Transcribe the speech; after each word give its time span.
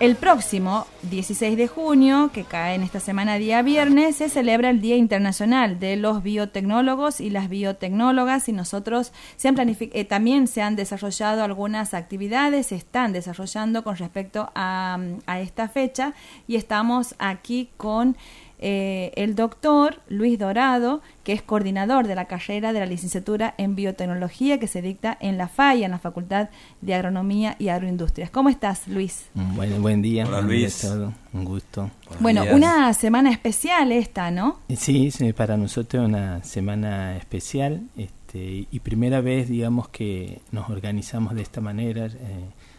El 0.00 0.16
próximo 0.16 0.86
16 1.02 1.56
de 1.56 1.68
junio, 1.68 2.30
que 2.32 2.44
cae 2.44 2.74
en 2.74 2.82
esta 2.82 2.98
semana 2.98 3.36
día 3.36 3.62
viernes, 3.62 4.16
se 4.16 4.28
celebra 4.28 4.70
el 4.70 4.80
Día 4.80 4.96
Internacional 4.96 5.78
de 5.78 5.96
los 5.96 6.22
Biotecnólogos 6.22 7.20
y 7.20 7.30
las 7.30 7.48
Biotecnólogas 7.48 8.48
y 8.48 8.52
nosotros 8.52 9.12
se 9.36 9.48
han 9.48 9.56
eh, 9.58 10.04
también 10.04 10.46
se 10.48 10.62
han 10.62 10.76
desarrollado 10.76 11.44
algunas 11.44 11.94
actividades, 11.94 12.66
se 12.66 12.76
están 12.76 13.12
desarrollando 13.12 13.84
con 13.84 13.96
respecto 13.96 14.50
a 14.54 14.98
esta 15.40 15.68
fecha 15.68 16.14
y 16.48 16.56
estamos 16.56 17.14
aquí 17.18 17.68
con 17.76 18.16
eh, 18.66 19.12
el 19.16 19.34
doctor 19.34 20.00
Luis 20.08 20.38
Dorado, 20.38 21.02
que 21.22 21.34
es 21.34 21.42
coordinador 21.42 22.06
de 22.06 22.14
la 22.14 22.24
carrera 22.24 22.72
de 22.72 22.80
la 22.80 22.86
licenciatura 22.86 23.52
en 23.58 23.74
biotecnología 23.74 24.58
que 24.58 24.68
se 24.68 24.80
dicta 24.80 25.18
en 25.20 25.36
la 25.36 25.48
FAI, 25.48 25.84
en 25.84 25.90
la 25.90 25.98
Facultad 25.98 26.48
de 26.80 26.94
Agronomía 26.94 27.56
y 27.58 27.68
Agroindustrias. 27.68 28.30
¿Cómo 28.30 28.48
estás, 28.48 28.88
Luis? 28.88 29.26
Buen, 29.34 29.82
buen 29.82 30.00
día. 30.00 30.24
Hola, 30.26 30.40
Luis. 30.40 30.82
Un 31.34 31.44
gusto. 31.44 31.90
bueno, 32.20 32.42
una 32.52 32.90
semana 32.94 33.30
especial 33.30 33.92
esta, 33.92 34.30
¿no? 34.30 34.60
Sí, 34.74 35.12
para 35.36 35.58
nosotros 35.58 36.02
es 36.02 36.08
una 36.08 36.42
semana 36.42 37.18
especial 37.18 37.82
este, 37.98 38.66
y 38.70 38.80
primera 38.80 39.20
vez, 39.20 39.46
digamos, 39.50 39.88
que 39.90 40.40
nos 40.52 40.70
organizamos 40.70 41.34
de 41.34 41.42
esta 41.42 41.60
manera, 41.60 42.06
eh, 42.06 42.10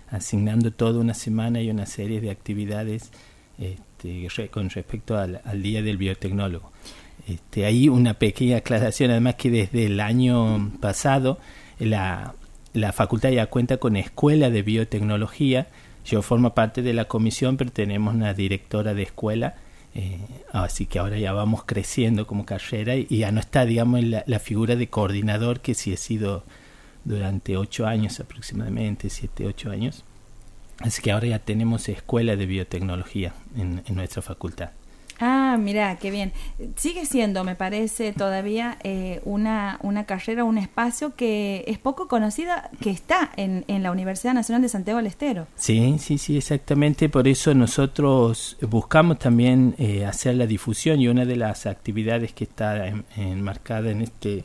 asignando 0.10 0.72
toda 0.72 1.00
una 1.00 1.14
semana 1.14 1.62
y 1.62 1.70
una 1.70 1.86
serie 1.86 2.22
de 2.22 2.32
actividades. 2.32 3.12
Eh, 3.60 3.78
este, 4.06 4.50
con 4.50 4.70
respecto 4.70 5.18
al, 5.18 5.42
Día 5.62 5.82
del 5.82 5.98
Biotecnólogo. 5.98 6.72
Este, 7.28 7.66
hay 7.66 7.90
una 7.90 8.14
pequeña 8.16 8.58
aclaración, 8.58 9.12
además 9.12 9.36
que 9.36 9.50
desde 9.50 9.88
el 9.88 10.00
año 10.00 10.72
pasado 10.80 11.40
la, 11.80 12.36
la 12.74 12.92
facultad 12.92 13.30
ya 13.30 13.48
cuenta 13.48 13.78
con 13.78 13.96
escuela 13.96 14.50
de 14.50 14.62
biotecnología. 14.62 15.68
Yo 16.06 16.22
formo 16.22 16.54
parte 16.54 16.82
de 16.82 16.94
la 16.94 17.06
comisión, 17.06 17.58
pero 17.58 17.72
tenemos 17.72 18.14
una 18.14 18.34
directora 18.34 18.94
de 18.94 19.04
escuela, 19.04 19.56
eh, 19.96 20.20
así 20.52 20.86
que 20.86 21.00
ahora 21.00 21.18
ya 21.18 21.34
vamos 21.34 21.64
creciendo 21.66 22.28
como 22.28 22.46
carrera 22.46 22.96
y, 22.96 23.08
ya 23.08 23.32
no 23.32 23.40
está, 23.40 23.66
digamos, 23.66 24.04
la, 24.04 24.24
la, 24.28 24.40
figura 24.40 24.76
de 24.76 24.88
coordinador 24.88 25.62
que 25.62 25.74
sí 25.74 25.94
he 25.94 25.98
sido 25.98 26.44
durante 27.06 27.58
ocho 27.58 27.88
años 27.88 28.20
aproximadamente, 28.20 29.10
siete, 29.10 29.48
ocho 29.48 29.72
años. 29.72 30.04
Así 30.80 31.02
que 31.02 31.12
ahora 31.12 31.28
ya 31.28 31.40
tenemos 31.40 31.88
escuela 31.90 32.36
de 32.36 32.46
biotecnología 32.46 33.34
en, 33.58 33.82
nuestra 33.96 34.22
facultad. 34.22 34.72
Ah, 35.22 35.56
mira, 35.58 35.96
qué 35.96 36.12
bien. 36.12 36.34
Sigue 36.76 37.06
siendo, 37.06 37.46
me 37.46 37.56
parece, 37.56 38.12
todavía 38.12 38.78
eh, 38.84 39.22
una, 39.24 39.80
una 39.82 40.06
carrera, 40.06 40.44
un 40.44 40.58
espacio 40.58 41.16
que 41.16 41.64
es 41.68 41.78
poco 41.78 42.10
conocida, 42.10 42.70
que 42.82 42.90
está 42.90 43.32
en, 43.38 43.64
en 43.70 43.82
la 43.82 43.92
Universidad 43.92 44.34
Nacional 44.34 44.62
de 44.62 44.68
Santiago 44.68 44.98
del 44.98 45.08
Estero. 45.08 45.48
Sí, 45.56 45.96
sí, 46.00 46.18
sí, 46.18 46.36
exactamente. 46.38 47.08
Por 47.08 47.30
eso 47.30 47.54
nosotros 47.54 48.58
buscamos 48.60 49.18
también 49.18 49.76
eh, 49.78 50.06
hacer 50.06 50.36
la 50.36 50.48
difusión 50.48 51.00
y 51.00 51.08
una 51.08 51.24
de 51.24 51.38
las 51.38 51.66
actividades 51.66 52.34
que 52.34 52.44
está 52.44 52.92
enmarcada 53.16 53.92
en 53.92 54.02
este 54.02 54.44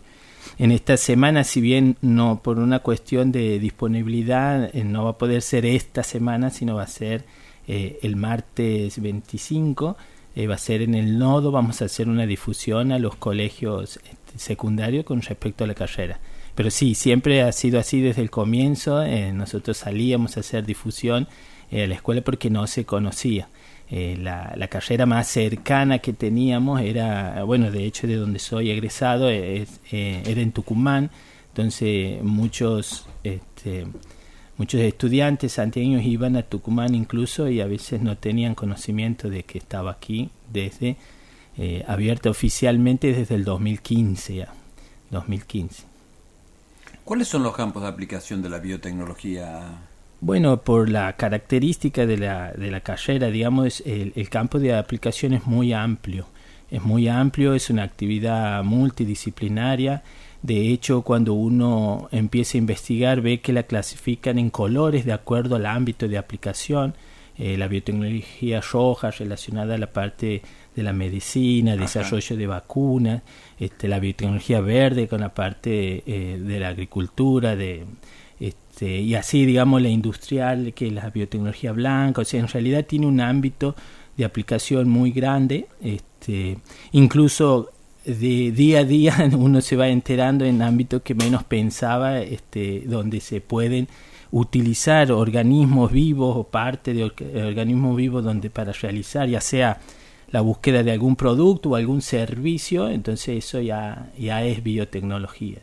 en 0.59 0.73
esta 0.73 0.97
semana, 0.97 1.45
si 1.45 1.61
bien 1.61 1.97
no 2.01 2.41
por 2.43 2.59
una 2.59 2.81
cuestión 2.81 3.33
de 3.33 3.59
disponibilidad, 3.59 4.75
eh, 4.75 4.85
no 4.85 5.05
va 5.05 5.11
a 5.11 5.19
poder 5.19 5.43
ser 5.43 5.67
esta 5.67 6.03
semana, 6.03 6.51
sino 6.51 6.77
va 6.77 6.83
a 6.83 6.89
ser 6.89 7.25
eh, 7.67 7.99
el 8.03 8.17
martes 8.17 9.01
25, 9.01 9.97
eh, 10.37 10.47
va 10.47 10.55
a 10.55 10.59
ser 10.59 10.83
en 10.83 10.95
el 10.95 11.19
nodo, 11.19 11.51
vamos 11.51 11.83
a 11.83 11.87
hacer 11.87 12.09
una 12.09 12.27
difusión 12.27 12.93
a 12.93 12.99
los 12.99 13.17
colegios 13.17 13.97
este, 13.97 14.39
secundarios 14.39 15.05
con 15.05 15.23
respecto 15.23 15.65
a 15.65 15.67
la 15.67 15.75
carrera. 15.75 16.21
Pero 16.55 16.71
sí, 16.71 16.95
siempre 16.95 17.43
ha 17.43 17.53
sido 17.53 17.79
así 17.79 18.01
desde 18.01 18.23
el 18.23 18.31
comienzo, 18.31 19.03
nosotros 19.33 19.79
salíamos 19.79 20.37
a 20.37 20.41
hacer 20.41 20.67
difusión 20.67 21.27
a 21.73 21.87
la 21.87 21.95
escuela 21.95 22.23
porque 22.23 22.51
no 22.51 22.67
se 22.67 22.85
conocía. 22.85 23.49
Eh, 23.93 24.17
la, 24.21 24.55
la, 24.57 24.69
carrera 24.69 25.05
más 25.05 25.27
cercana 25.27 25.99
que 25.99 26.13
teníamos 26.13 26.81
era, 26.81 27.43
bueno, 27.43 27.73
de 27.73 27.85
hecho 27.85 28.07
de 28.07 28.15
donde 28.15 28.39
soy 28.39 28.71
egresado, 28.71 29.29
es, 29.29 29.81
eh, 29.91 30.23
era 30.25 30.41
en 30.41 30.53
Tucumán, 30.53 31.11
entonces 31.49 32.23
muchos, 32.23 33.09
este, 33.25 33.89
muchos 34.59 34.81
estudiantes 34.81 35.55
santiagueños 35.55 36.05
iban 36.05 36.37
a 36.37 36.43
Tucumán 36.43 36.95
incluso 36.95 37.49
y 37.49 37.61
a 37.61 37.67
veces 37.67 38.01
no 38.01 38.17
tenían 38.17 38.55
conocimiento 38.55 39.29
de 39.29 39.43
que 39.43 39.59
estaba 39.59 39.91
aquí 39.91 40.31
desde, 40.53 40.97
eh, 41.59 41.85
abierta 41.89 42.31
oficialmente 42.31 43.13
desde 43.13 43.35
el 43.35 43.43
2015 43.43 44.37
ya, 44.37 44.55
2015. 45.11 45.83
¿Cuáles 47.03 47.27
son 47.27 47.43
los 47.43 47.57
campos 47.57 47.83
de 47.83 47.89
aplicación 47.89 48.41
de 48.41 48.51
la 48.51 48.61
biotecnología 48.61 49.90
bueno, 50.21 50.63
por 50.63 50.89
la 50.91 51.15
característica 51.17 52.07
de 52.07 52.19
la, 52.19 52.53
de 52.53 52.71
la 52.71 52.81
carrera, 52.81 53.31
digamos, 53.31 53.83
el, 53.87 54.13
el, 54.17 54.29
campo 54.29 54.59
de 54.59 54.75
aplicación 54.75 55.33
es 55.33 55.47
muy 55.47 55.73
amplio. 55.73 56.27
Es 56.71 56.83
muy 56.83 57.09
amplio, 57.09 57.55
es 57.55 57.71
una 57.71 57.83
actividad 57.83 58.63
multidisciplinaria. 58.63 60.03
De 60.43 60.69
hecho, 60.69 61.03
cuando 61.03 61.35
uno 61.35 62.09
empieza 62.13 62.57
a 62.57 62.61
investigar, 62.61 63.21
ve 63.21 63.41
que 63.41 63.53
la 63.53 63.65
clasifican 63.65 64.39
en 64.39 64.51
colores 64.51 65.05
de 65.05 65.13
acuerdo 65.13 65.57
al 65.57 65.67
ámbito 65.67 66.07
de 66.09 66.19
aplicación. 66.19 66.95
Eh, 67.37 67.57
la 67.57 67.69
biotecnología 67.69 68.61
roja 68.61 69.11
relacionada 69.11 69.75
a 69.75 69.79
la 69.79 69.93
parte 69.93 70.43
de 70.77 70.83
la 70.83 70.93
medicina, 70.93 71.77
desarrollo 71.77 72.37
de 72.37 72.47
vacunas, 72.47 73.23
este, 73.59 73.89
la 73.89 73.99
biotecnología 73.99 74.61
verde 74.61 75.09
con 75.09 75.23
la 75.23 75.33
parte 75.33 76.03
eh, 76.07 76.39
de 76.39 76.61
la 76.61 76.69
agricultura, 76.69 77.57
de, 77.57 77.85
este, 78.41 79.01
y 79.01 79.15
así, 79.15 79.45
digamos, 79.45 79.83
la 79.83 79.91
industrial, 79.91 80.73
que 80.75 80.91
la 80.91 81.11
biotecnología 81.11 81.73
blanca, 81.73 82.23
o 82.23 82.25
sea, 82.25 82.41
en 82.41 82.49
realidad 82.49 82.87
tiene 82.87 83.07
un 83.07 83.21
ámbito 83.21 83.77
de 84.17 84.25
aplicación 84.25 84.89
muy 84.89 85.13
grande, 85.13 85.67
este, 85.83 86.57
incluso 86.93 87.71
de 88.05 88.51
día 88.53 88.81
a 88.81 88.85
día 88.85 89.31
uno 89.39 89.61
se 89.61 89.77
va 89.77 89.89
enterando 89.89 90.47
en 90.47 90.63
ámbitos 90.63 91.03
que 91.03 91.15
menos 91.15 91.45
pensaba, 91.45 92.21
este, 92.21 92.85
donde 92.87 93.21
se 93.21 93.43
pueden 93.43 93.89
utilizar 94.33 95.13
organismos 95.13 95.93
vivos 95.93 96.37
o 96.37 96.45
parte 96.45 96.95
de 96.95 97.05
organismos 97.05 97.97
vivos 97.97 98.25
donde 98.25 98.49
para 98.49 98.73
realizar 98.73 99.29
ya 99.29 99.41
sea 99.41 99.81
la 100.31 100.41
búsqueda 100.41 100.83
de 100.85 100.93
algún 100.93 101.17
producto 101.17 101.71
o 101.71 101.75
algún 101.75 102.01
servicio, 102.01 102.89
entonces 102.89 103.45
eso 103.45 103.61
ya, 103.61 104.11
ya 104.17 104.45
es 104.45 104.63
biotecnología. 104.63 105.59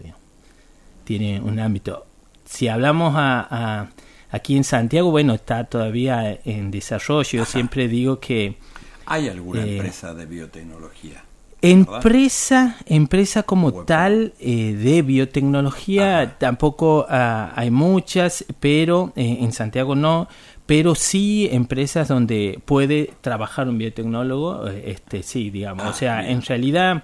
Tiene 1.06 1.40
un 1.40 1.60
ámbito 1.60 2.06
si 2.48 2.68
hablamos 2.68 3.14
a, 3.16 3.90
aquí 4.32 4.56
en 4.56 4.64
Santiago, 4.64 5.12
bueno, 5.12 5.34
está 5.34 5.66
todavía 5.66 6.40
en 6.46 6.72
desarrollo. 6.72 7.40
Yo 7.40 7.46
siempre 7.46 7.88
digo 7.88 8.20
que... 8.20 8.58
¿Hay 9.06 9.30
alguna 9.30 9.64
eh, 9.64 9.78
empresa 9.78 10.14
de 10.14 10.26
biotecnología? 10.26 11.24
Empresa, 11.62 12.78
empresa 12.86 13.44
como 13.44 13.84
tal 13.84 14.34
eh, 14.40 14.74
de 14.74 15.02
biotecnología 15.02 16.36
tampoco 16.38 17.06
ah, 17.10 17.52
hay 17.56 17.72
muchas, 17.72 18.46
pero 18.60 19.12
eh, 19.16 19.40
en 19.42 19.52
Santiago 19.52 19.96
no, 19.96 20.28
pero 20.68 20.94
sí 20.94 21.50
empresas 21.52 22.10
donde 22.10 22.62
puede 22.64 23.12
trabajar 23.22 23.68
un 23.68 23.80
biotecnólogo, 23.80 24.68
este 24.68 25.24
sí, 25.24 25.50
digamos. 25.50 25.86
o 25.86 25.90
ah, 25.90 25.94
sea, 25.94 26.30
en 26.30 26.44
realidad 26.44 27.04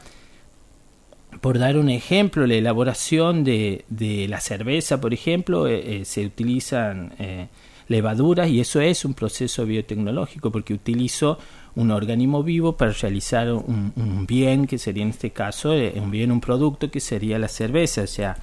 por 1.41 1.59
dar 1.59 1.77
un 1.77 1.89
ejemplo, 1.89 2.45
la 2.47 2.55
elaboración 2.55 3.43
de, 3.43 3.85
de 3.89 4.27
la 4.27 4.39
cerveza, 4.39 4.99
por 4.99 5.13
ejemplo, 5.13 5.67
eh, 5.67 6.01
eh, 6.01 6.05
se 6.05 6.25
utilizan 6.25 7.13
eh, 7.19 7.47
levaduras 7.87 8.49
y 8.49 8.59
eso 8.59 8.81
es 8.81 9.05
un 9.05 9.13
proceso 9.13 9.65
biotecnológico 9.65 10.51
porque 10.51 10.73
utilizo 10.73 11.37
un 11.75 11.91
organismo 11.91 12.43
vivo 12.43 12.77
para 12.77 12.91
realizar 12.91 13.51
un, 13.51 14.25
bien, 14.27 14.67
que 14.67 14.77
sería 14.77 15.03
en 15.03 15.09
este 15.09 15.31
caso 15.31 15.71
un 15.71 16.11
bien, 16.11 16.31
un 16.31 16.39
producto 16.39 16.91
que 16.91 16.99
sería 16.99 17.39
la 17.39 17.47
cerveza. 17.47 18.03
O 18.03 18.07
sea, 18.07 18.37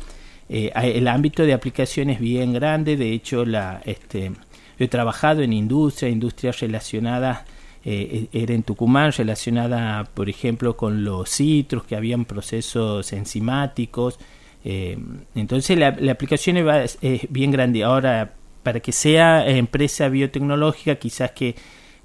el 0.49 1.07
ámbito 1.07 1.45
de 1.45 1.53
aplicación 1.53 2.11
es 2.11 2.19
bien 2.19 2.53
grande, 2.53 2.97
de 2.97 3.13
hecho, 3.13 3.45
la, 3.45 3.83
este, 3.85 4.33
he 4.81 4.89
trabajado 4.89 5.43
en 5.43 5.53
industria, 5.53 6.09
industrias 6.09 6.59
relacionadas 6.59 7.45
eh, 7.85 8.29
era 8.33 8.55
en 8.55 8.63
Tucumán 8.63 9.13
relacionada, 9.13 10.05
por 10.05 10.29
ejemplo, 10.29 10.77
con 10.77 11.05
los 11.05 11.31
citros, 11.31 11.85
que 11.85 11.97
habían 11.97 12.25
procesos 12.25 13.13
enzimáticos. 13.13 14.19
Eh, 14.65 14.99
entonces 15.35 15.79
la, 15.79 15.89
aplicación 16.11 16.59
es, 16.59 16.99
bien 17.31 17.51
grande. 17.51 17.85
Ahora, 17.85 18.35
para 18.63 18.81
que 18.81 18.93
sea 18.93 19.49
empresa 19.49 20.09
biotecnológica, 20.09 20.97
quizás 20.97 21.31
que 21.33 21.55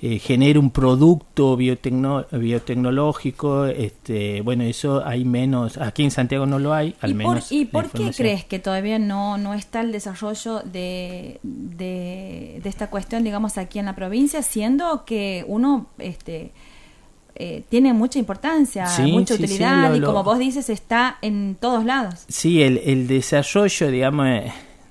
eh, 0.02 0.20
genere 0.20 0.60
un 0.60 0.72
producto 0.72 1.56
biotecnológico, 1.56 3.66
este, 3.66 4.42
bueno, 4.42 4.64
eso 4.64 5.02
hay 5.06 5.24
menos, 5.24 5.78
aquí 5.78 6.04
en 6.04 6.12
Santiago 6.12 6.46
no 6.46 6.60
lo 6.60 6.74
hay, 6.74 6.96
al 7.02 7.12
¿Y 7.12 7.14
menos. 7.14 7.46
Por, 7.46 7.58
¿Y 7.58 7.64
por 7.66 7.90
qué 7.90 8.12
crees 8.16 8.44
que 8.44 8.60
todavía 8.60 9.00
no, 9.00 9.38
no 9.38 9.54
está 9.54 9.80
el 9.82 9.94
desarrollo 9.94 10.60
de, 10.60 11.40
de, 11.44 12.62
esta 12.66 12.90
cuestión, 12.90 13.24
digamos, 13.24 13.58
aquí 13.58 13.80
en 13.80 13.86
la 13.86 13.96
provincia, 13.96 14.42
siendo 14.42 15.06
que 15.06 15.46
uno... 15.48 15.88
este 15.98 16.52
eh, 17.38 17.64
tiene 17.68 17.92
mucha 17.92 18.18
importancia, 18.18 18.88
mucha 19.12 19.34
utilidad 19.34 19.94
y 19.94 20.00
como 20.00 20.24
vos 20.24 20.40
dices 20.40 20.70
está 20.70 21.18
en 21.22 21.58
todos 21.60 21.84
lados. 21.84 22.24
Sí, 22.30 22.64
el, 22.64 22.78
el 22.78 23.08
desarrollo, 23.08 23.92
digamos, 23.92 24.26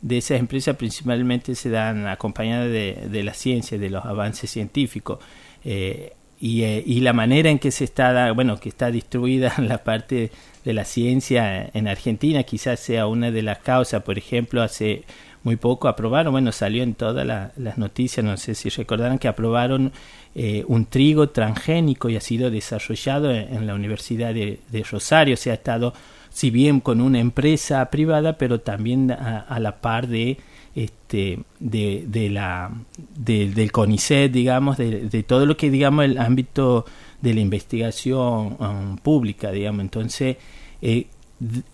de 0.04 0.18
esas 0.18 0.38
empresas 0.38 0.76
principalmente 0.76 1.54
se 1.54 1.70
dan 1.70 2.06
acompañadas 2.06 2.68
de, 2.68 3.08
de 3.10 3.22
la 3.22 3.32
ciencia, 3.32 3.78
de 3.78 3.88
los 3.88 4.04
avances 4.04 4.50
científicos. 4.50 5.18
Eh, 5.64 6.12
y, 6.38 6.62
eh, 6.62 6.82
y, 6.84 7.00
la 7.00 7.14
manera 7.14 7.48
en 7.48 7.58
que 7.58 7.70
se 7.70 7.84
está, 7.84 8.30
bueno, 8.32 8.60
que 8.60 8.68
está 8.68 8.90
distribuida 8.90 9.54
la 9.58 9.82
parte 9.82 10.30
de 10.62 10.72
la 10.74 10.84
ciencia 10.84 11.70
en 11.72 11.88
Argentina 11.88 12.42
quizás 12.42 12.80
sea 12.80 13.06
una 13.06 13.30
de 13.30 13.40
las 13.40 13.60
causas. 13.60 14.02
Por 14.02 14.18
ejemplo, 14.18 14.60
hace 14.62 15.04
muy 15.42 15.56
poco 15.56 15.88
aprobaron, 15.88 16.32
bueno, 16.32 16.52
salió 16.52 16.82
en 16.82 16.94
todas 16.94 17.26
las 17.56 17.78
noticias, 17.78 18.24
no 18.24 18.36
sé 18.36 18.54
si 18.54 18.68
recordarán 18.68 19.18
que 19.18 19.28
aprobaron 19.28 19.90
eh, 20.34 20.64
un 20.68 20.84
trigo 20.84 21.30
transgénico 21.30 22.10
y 22.10 22.16
ha 22.16 22.20
sido 22.20 22.50
desarrollado 22.50 23.32
en, 23.32 23.66
la 23.66 23.74
Universidad 23.74 24.34
de, 24.34 24.58
Rosario, 24.90 25.36
se 25.36 25.50
ha 25.50 25.54
estado, 25.54 25.94
si 26.34 26.50
bien 26.50 26.80
con 26.80 27.00
una 27.00 27.20
empresa 27.20 27.88
privada, 27.90 28.36
pero 28.36 28.60
también 28.60 29.10
a, 29.10 29.58
la 29.60 29.80
par 29.80 30.08
de 30.08 30.36
este 30.74 31.38
de, 31.60 32.04
de 32.08 32.28
la 32.28 32.72
del 33.16 33.70
CONICET 33.70 34.32
digamos 34.32 34.76
de, 34.76 35.24
todo 35.26 35.46
lo 35.46 35.56
que 35.56 35.70
digamos 35.70 36.04
el 36.04 36.18
ámbito 36.18 36.84
de 37.22 37.32
la 37.32 37.40
investigación 37.40 38.56
um, 38.58 38.96
pública 38.96 39.52
digamos 39.52 39.82
entonces 39.82 40.36
eh, 40.82 41.06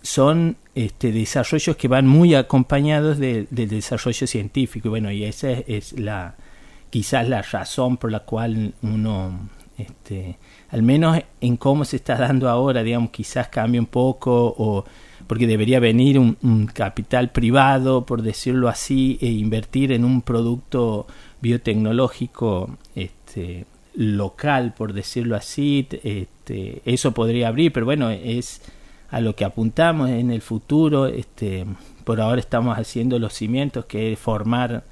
son 0.03 0.57
este, 0.75 1.11
desarrollos 1.11 1.75
que 1.75 1.87
van 1.87 2.07
muy 2.07 2.35
acompañados 2.35 3.17
del 3.17 3.47
desarrollo 3.49 4.27
científico. 4.27 4.89
Bueno, 4.89 5.11
y 5.11 5.23
esa 5.23 5.51
es, 5.51 5.93
la 5.99 6.35
quizás 6.89 7.27
la 7.27 7.41
razón 7.41 7.97
por 7.97 8.11
la 8.11 8.21
cual 8.21 8.73
uno, 8.81 9.49
este, 9.77 10.37
al 10.71 10.83
menos 10.83 11.19
en 11.41 11.57
cómo 11.57 11.85
se 11.85 11.97
está 11.97 12.15
dando 12.15 12.49
ahora, 12.49 12.83
digamos, 12.83 13.11
quizás 13.11 13.49
cambie 13.49 13.79
un 13.79 13.85
poco 13.85 14.55
o 14.57 14.85
porque 15.27 15.47
debería 15.47 15.79
venir 15.79 16.19
un, 16.19 16.69
capital 16.73 17.31
privado, 17.31 18.05
por 18.05 18.21
decirlo 18.21 18.67
así, 18.67 19.17
e 19.21 19.27
invertir 19.27 19.93
en 19.93 20.03
un 20.03 20.21
producto 20.21 21.07
biotecnológico 21.39 22.77
este, 22.95 23.65
local, 23.95 24.73
por 24.75 24.91
decirlo 24.91 25.37
así, 25.37 25.87
este, 26.03 26.81
eso 26.83 27.13
podría 27.13 27.47
abrir, 27.47 27.71
pero 27.71 27.85
bueno, 27.85 28.09
es 28.09 28.61
a 29.09 29.21
lo 29.21 29.35
que 29.35 29.45
apuntamos 29.45 30.09
en 30.09 30.31
el 30.31 30.41
futuro. 30.41 31.05
Este, 31.05 31.65
por 32.03 32.19
ahora 32.19 32.39
estamos 32.39 32.77
haciendo 32.77 33.19
los 33.19 33.33
cimientos, 33.33 33.85
que 33.85 34.13
es 34.13 34.19
formar 34.19 34.83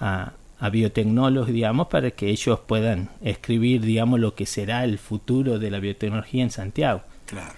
a, 0.00 0.32
biotecnólogos, 0.70 1.48
digamos, 1.48 1.86
para 1.88 2.10
que 2.10 2.28
ellos 2.28 2.60
puedan 2.60 3.10
escribir, 3.22 3.82
digamos, 3.82 4.20
lo 4.20 4.34
que 4.34 4.46
será 4.46 4.84
el 4.84 4.98
futuro 4.98 5.58
de 5.58 5.70
la 5.70 5.78
biotecnología 5.78 6.42
en 6.42 6.50
Santiago. 6.50 7.02
Claro. 7.26 7.54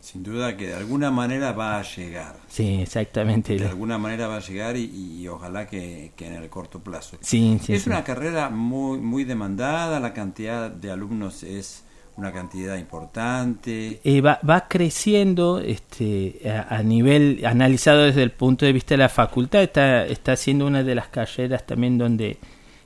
Sin 0.00 0.22
duda 0.22 0.54
que 0.54 0.66
de 0.66 0.74
alguna 0.74 1.10
manera 1.10 1.52
va 1.52 1.78
a 1.78 1.82
llegar. 1.82 2.36
Sí, 2.46 2.82
exactamente. 2.82 3.56
De 3.56 3.68
alguna 3.68 3.96
manera 3.96 4.28
va 4.28 4.36
a 4.36 4.40
llegar 4.40 4.76
y, 4.76 5.26
ojalá 5.28 5.66
que, 5.66 6.12
en 6.18 6.34
el 6.34 6.50
corto 6.50 6.80
plazo. 6.80 7.16
Sí, 7.22 7.58
sí, 7.62 7.72
es 7.72 7.86
una 7.86 8.04
carrera 8.04 8.50
muy, 8.50 8.98
muy 8.98 9.24
demandada, 9.24 9.98
la 10.00 10.12
cantidad 10.12 10.70
de 10.70 10.90
alumnos 10.90 11.42
es 11.42 11.83
una 12.16 12.32
cantidad 12.32 12.76
importante. 12.76 14.00
Eh, 14.04 14.20
va, 14.20 14.38
va, 14.48 14.68
creciendo 14.68 15.58
este, 15.58 16.40
a, 16.68 16.82
nivel, 16.82 17.44
analizado 17.44 18.02
desde 18.02 18.22
el 18.22 18.30
punto 18.30 18.64
de 18.66 18.72
vista 18.72 18.94
de 18.94 18.98
la 18.98 19.08
facultad, 19.08 19.62
está, 19.62 20.06
está 20.06 20.36
siendo 20.36 20.66
una 20.66 20.82
de 20.82 20.94
las 20.94 21.08
carreras 21.08 21.66
también 21.66 21.98
donde 21.98 22.38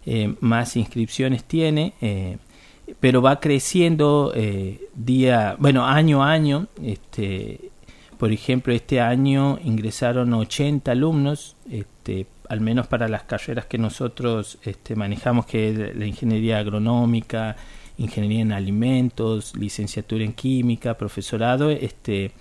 eh, 0.07 0.35
más 0.41 0.77
inscripciones 0.77 1.45
tiene, 1.45 1.95
eh, 2.01 2.39
pero 3.01 3.21
va 3.21 3.39
creciendo 3.39 4.33
día, 4.95 5.57
bueno, 5.59 5.87
año 5.87 6.25
a 6.25 6.33
año. 6.33 6.69
Este, 6.83 7.71
por 8.17 8.33
ejemplo, 8.33 8.73
este 8.73 9.01
año 9.01 9.59
ingresaron 9.63 10.33
80 10.33 10.91
alumnos, 10.91 11.55
este, 11.71 12.27
al 12.49 12.63
menos 12.63 12.87
para 12.87 13.09
las 13.09 13.25
carreras 13.25 13.67
que 13.67 13.77
nosotros 13.77 14.59
este, 14.65 14.97
manejamos, 14.97 15.45
que 15.45 15.69
es 15.69 15.97
la 15.97 16.07
ingeniería 16.07 16.59
agronómica, 16.59 17.57
ingeniería 17.99 18.41
en 18.41 18.53
alimentos, 18.53 19.55
licenciatura 19.57 20.25
en 20.25 20.33
química, 20.33 20.97
profesorado, 20.97 21.71
este 21.71 22.33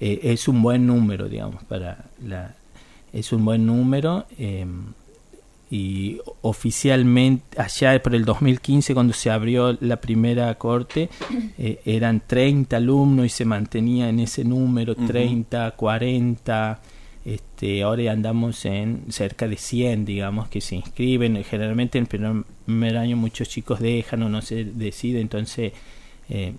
eh, 0.00 0.20
es 0.22 0.48
un 0.48 0.60
buen 0.60 0.86
número, 0.86 1.28
digamos, 1.28 1.62
para 1.64 2.04
la 2.22 2.54
es 3.12 3.32
un 3.32 3.44
buen 3.44 3.64
número 3.64 4.26
em, 4.38 4.86
y 5.70 6.18
oficialmente 6.42 7.60
allá 7.60 8.02
por 8.02 8.14
el 8.14 8.24
2015 8.24 8.92
cuando 8.92 9.12
se 9.12 9.30
abrió 9.30 9.78
la 9.80 10.00
primera 10.00 10.52
corte 10.56 11.08
eh, 11.56 11.80
eran 11.84 12.22
30 12.26 12.76
alumnos 12.76 13.26
y 13.26 13.28
se 13.28 13.44
mantenía 13.44 14.08
en 14.08 14.18
ese 14.18 14.44
número 14.44 14.96
30, 14.96 15.70
40 15.70 16.80
este, 17.24 17.82
ahora 17.82 18.12
andamos 18.12 18.64
en 18.66 19.04
cerca 19.08 19.48
de 19.48 19.56
100, 19.56 20.04
digamos, 20.04 20.48
que 20.48 20.60
se 20.60 20.76
inscriben. 20.76 21.42
Generalmente 21.44 21.98
en 21.98 22.04
el 22.10 22.44
primer 22.66 22.96
año 22.96 23.16
muchos 23.16 23.48
chicos 23.48 23.80
dejan 23.80 24.22
o 24.22 24.28
no 24.28 24.42
se 24.42 24.64
deciden, 24.64 25.22
entonces 25.22 25.72
eh, 26.28 26.52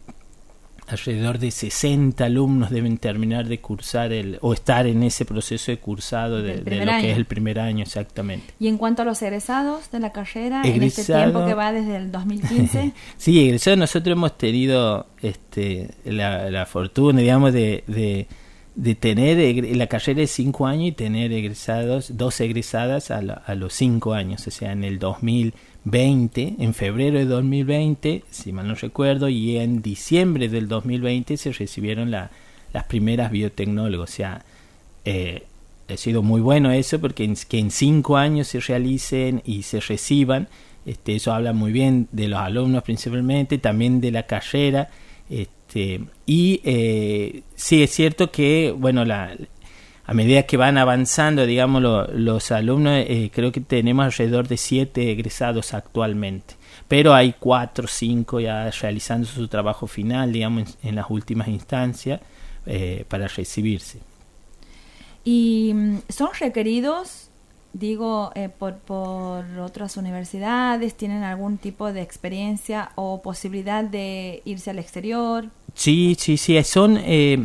alrededor 0.87 1.37
de 1.37 1.51
60 1.51 2.25
alumnos 2.25 2.71
deben 2.71 2.97
terminar 2.97 3.47
de 3.47 3.59
cursar 3.59 4.11
el, 4.11 4.39
o 4.41 4.53
estar 4.53 4.87
en 4.87 5.03
ese 5.03 5.25
proceso 5.25 5.71
de 5.71 5.77
cursado 5.77 6.41
de, 6.41 6.57
lo 6.57 6.91
que 6.99 7.11
es 7.11 7.17
el 7.17 7.25
primer 7.25 7.59
año, 7.59 7.83
exactamente. 7.83 8.53
Y 8.59 8.67
en 8.67 8.77
cuanto 8.77 9.03
a 9.03 9.05
los 9.05 9.21
egresados 9.21 9.91
de 9.91 9.99
la 9.99 10.11
carrera, 10.11 10.63
en 10.63 10.81
este 10.81 11.03
tiempo 11.03 11.45
que 11.45 11.53
va 11.53 11.73
desde 11.73 11.95
el 11.97 12.11
2015. 12.11 12.91
sí, 13.17 13.45
egresados 13.45 13.77
nosotros 13.77 14.13
hemos 14.13 14.35
tenido 14.37 15.05
este, 15.21 15.91
la, 16.05 16.49
la 16.49 16.65
fortuna, 16.65 17.19
digamos, 17.19 17.53
de 17.53 17.83
de 17.87 18.27
tener 18.99 19.65
la 19.75 19.87
carrera 19.87 20.21
de 20.21 20.27
cinco 20.27 20.67
años 20.67 20.87
y 20.87 20.91
tener 20.91 21.31
egresados, 21.31 22.17
dos 22.17 22.39
egresadas 22.41 23.09
a, 23.09 23.17
a, 23.17 23.55
los 23.55 23.73
cinco 23.73 24.13
años, 24.13 24.45
o 24.47 24.51
sea, 24.51 24.73
en 24.73 24.83
el 24.83 24.99
2020, 24.99 26.55
en 26.59 26.73
febrero 26.73 27.17
de 27.17 27.25
2020, 27.25 28.23
si 28.29 28.51
mal 28.51 28.67
no 28.67 28.75
recuerdo, 28.75 29.29
y 29.29 29.57
en 29.57 29.81
diciembre 29.81 30.49
del 30.49 30.67
2020 30.67 31.37
se 31.37 31.53
recibieron 31.53 32.11
la, 32.11 32.31
las 32.73 32.83
primeras 32.83 33.31
biotecnólogos, 33.31 34.09
o 34.09 34.13
sea, 34.13 34.43
eh, 35.05 35.43
ha 35.87 35.97
sido 35.97 36.21
muy 36.23 36.41
bueno 36.41 36.71
eso 36.71 36.99
porque 36.99 37.23
en, 37.23 37.35
que 37.35 37.59
en 37.59 37.71
cinco 37.71 38.17
años 38.17 38.47
se 38.47 38.59
realicen 38.59 39.41
y 39.45 39.63
se 39.63 39.79
reciban, 39.79 40.49
este, 40.85 41.15
eso 41.15 41.33
habla 41.33 41.53
muy 41.53 41.71
bien 41.71 42.07
de 42.11 42.27
los 42.27 42.39
alumnos 42.39 42.83
principalmente, 42.83 43.57
también 43.57 44.01
de 44.01 44.11
la 44.11 44.23
carrera, 44.23 44.89
este, 45.29 45.54
y 46.25 46.61
eh, 46.63 47.43
sí 47.55 47.83
es 47.83 47.91
cierto 47.91 48.31
que, 48.31 48.73
bueno, 48.77 49.03
la, 49.03 49.35
a 50.05 50.13
medida 50.13 50.43
que 50.43 50.57
van 50.57 50.77
avanzando, 50.77 51.45
digamos, 51.45 51.81
los 52.13 52.51
alumnos, 52.51 52.93
eh, 53.07 53.29
creo 53.33 53.51
que 53.51 53.61
tenemos 53.61 54.05
alrededor 54.05 54.47
de 54.47 54.57
siete 54.57 55.11
egresados 55.11 55.73
actualmente. 55.73 56.55
Pero 56.87 57.13
hay 57.13 57.35
cuatro 57.37 57.87
cinco 57.87 58.39
ya 58.39 58.69
realizando 58.69 59.27
su 59.27 59.47
trabajo 59.47 59.87
final, 59.87 60.31
digamos, 60.31 60.77
en, 60.83 60.95
las 60.95 61.09
últimas 61.09 61.47
instancias 61.47 62.21
eh, 62.65 63.05
para 63.09 63.27
recibirse. 63.27 63.99
¿Y 65.23 65.73
mm, 65.73 65.97
son 66.09 66.29
requeridos 66.39 67.29
digo, 67.73 68.31
por, 68.57 68.77
por 68.77 69.43
otras 69.59 69.97
universidades, 69.97 70.95
tienen 70.95 71.23
algún 71.23 71.57
tipo 71.57 71.91
de 71.91 72.01
experiencia 72.01 72.91
o 72.95 73.21
posibilidad 73.21 73.83
de 73.83 74.41
irse 74.45 74.69
al 74.69 74.79
exterior. 74.79 75.49
Sí, 75.75 76.15
sí, 76.17 76.37
sí, 76.37 76.61
son, 76.63 76.97
eh, 76.97 77.37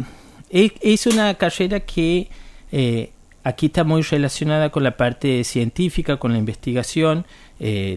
es, 0.51 1.07
una 1.07 1.35
carrera 1.35 1.81
que 1.81 2.31
eh, 2.73 3.11
aquí 3.45 3.67
está 3.67 3.85
muy 3.85 4.01
relacionada 4.03 4.71
con 4.71 4.85
la 4.85 4.97
parte 4.97 5.45
científica, 5.45 6.17
con 6.17 6.33
la 6.33 6.39
investigación. 6.39 7.27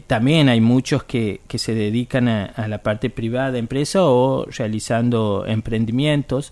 también 0.07 0.49
hay 0.49 0.59
muchos 0.59 1.05
que, 1.05 1.39
que 1.47 1.57
se 1.57 1.73
dedican 1.73 2.27
a, 2.27 2.45
a, 2.45 2.67
la 2.67 2.79
parte 2.79 3.09
privada 3.09 3.57
empresa 3.57 4.03
o 4.03 4.45
realizando 4.45 5.45
emprendimientos. 5.47 6.51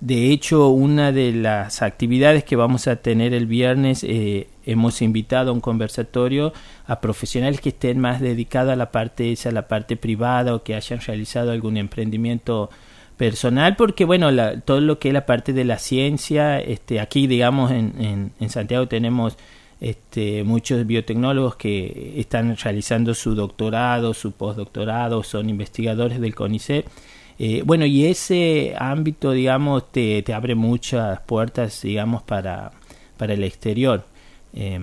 De 0.00 0.30
hecho, 0.30 0.68
una 0.68 1.12
de 1.12 1.32
las 1.32 1.82
actividades 1.82 2.42
que 2.42 2.56
vamos 2.56 2.88
a 2.88 2.96
tener 2.96 3.34
el 3.34 3.46
viernes, 3.46 4.02
eh, 4.02 4.48
hemos 4.72 5.02
invitado 5.02 5.50
a 5.50 5.54
un 5.54 5.60
conversatorio 5.60 6.52
a 6.86 7.00
profesionales 7.00 7.60
que 7.60 7.70
estén 7.70 7.98
más 7.98 8.20
dedicados 8.20 8.72
a 8.72 8.76
la 8.76 8.90
parte 8.90 9.32
esa, 9.32 9.50
a 9.50 9.52
la 9.52 9.68
parte 9.68 9.96
privada 9.96 10.54
o 10.54 10.62
que 10.62 10.74
hayan 10.74 11.00
realizado 11.00 11.52
algún 11.52 11.76
emprendimiento 11.76 12.70
personal, 13.16 13.76
porque 13.76 14.04
bueno, 14.04 14.30
todo 14.64 14.80
lo 14.80 14.98
que 14.98 15.08
es 15.08 15.14
la 15.14 15.26
parte 15.26 15.52
de 15.52 15.64
la 15.64 15.78
ciencia, 15.78 16.58
este, 16.58 17.00
aquí 17.00 17.26
digamos 17.26 17.70
en, 17.70 18.32
en, 18.38 18.50
Santiago 18.50 18.88
tenemos 18.88 19.36
este, 19.80 20.42
muchos 20.44 20.86
biotecnólogos 20.86 21.56
que 21.56 22.14
están 22.16 22.56
realizando 22.56 23.12
su 23.14 23.34
doctorado, 23.34 24.14
su 24.14 24.32
postdoctorado, 24.32 25.22
son 25.22 25.50
investigadores 25.50 26.20
del 26.20 26.34
CONICET 26.34 26.86
eh, 27.42 27.62
bueno, 27.64 27.86
y 27.86 28.04
ese 28.04 28.74
ámbito, 28.78 29.32
digamos, 29.32 29.90
te, 29.90 30.22
te, 30.22 30.34
abre 30.34 30.54
muchas 30.54 31.20
puertas, 31.22 31.80
digamos, 31.80 32.22
para, 32.22 32.70
para 33.16 33.32
el 33.32 33.44
exterior. 33.44 34.04
Eh, 34.54 34.78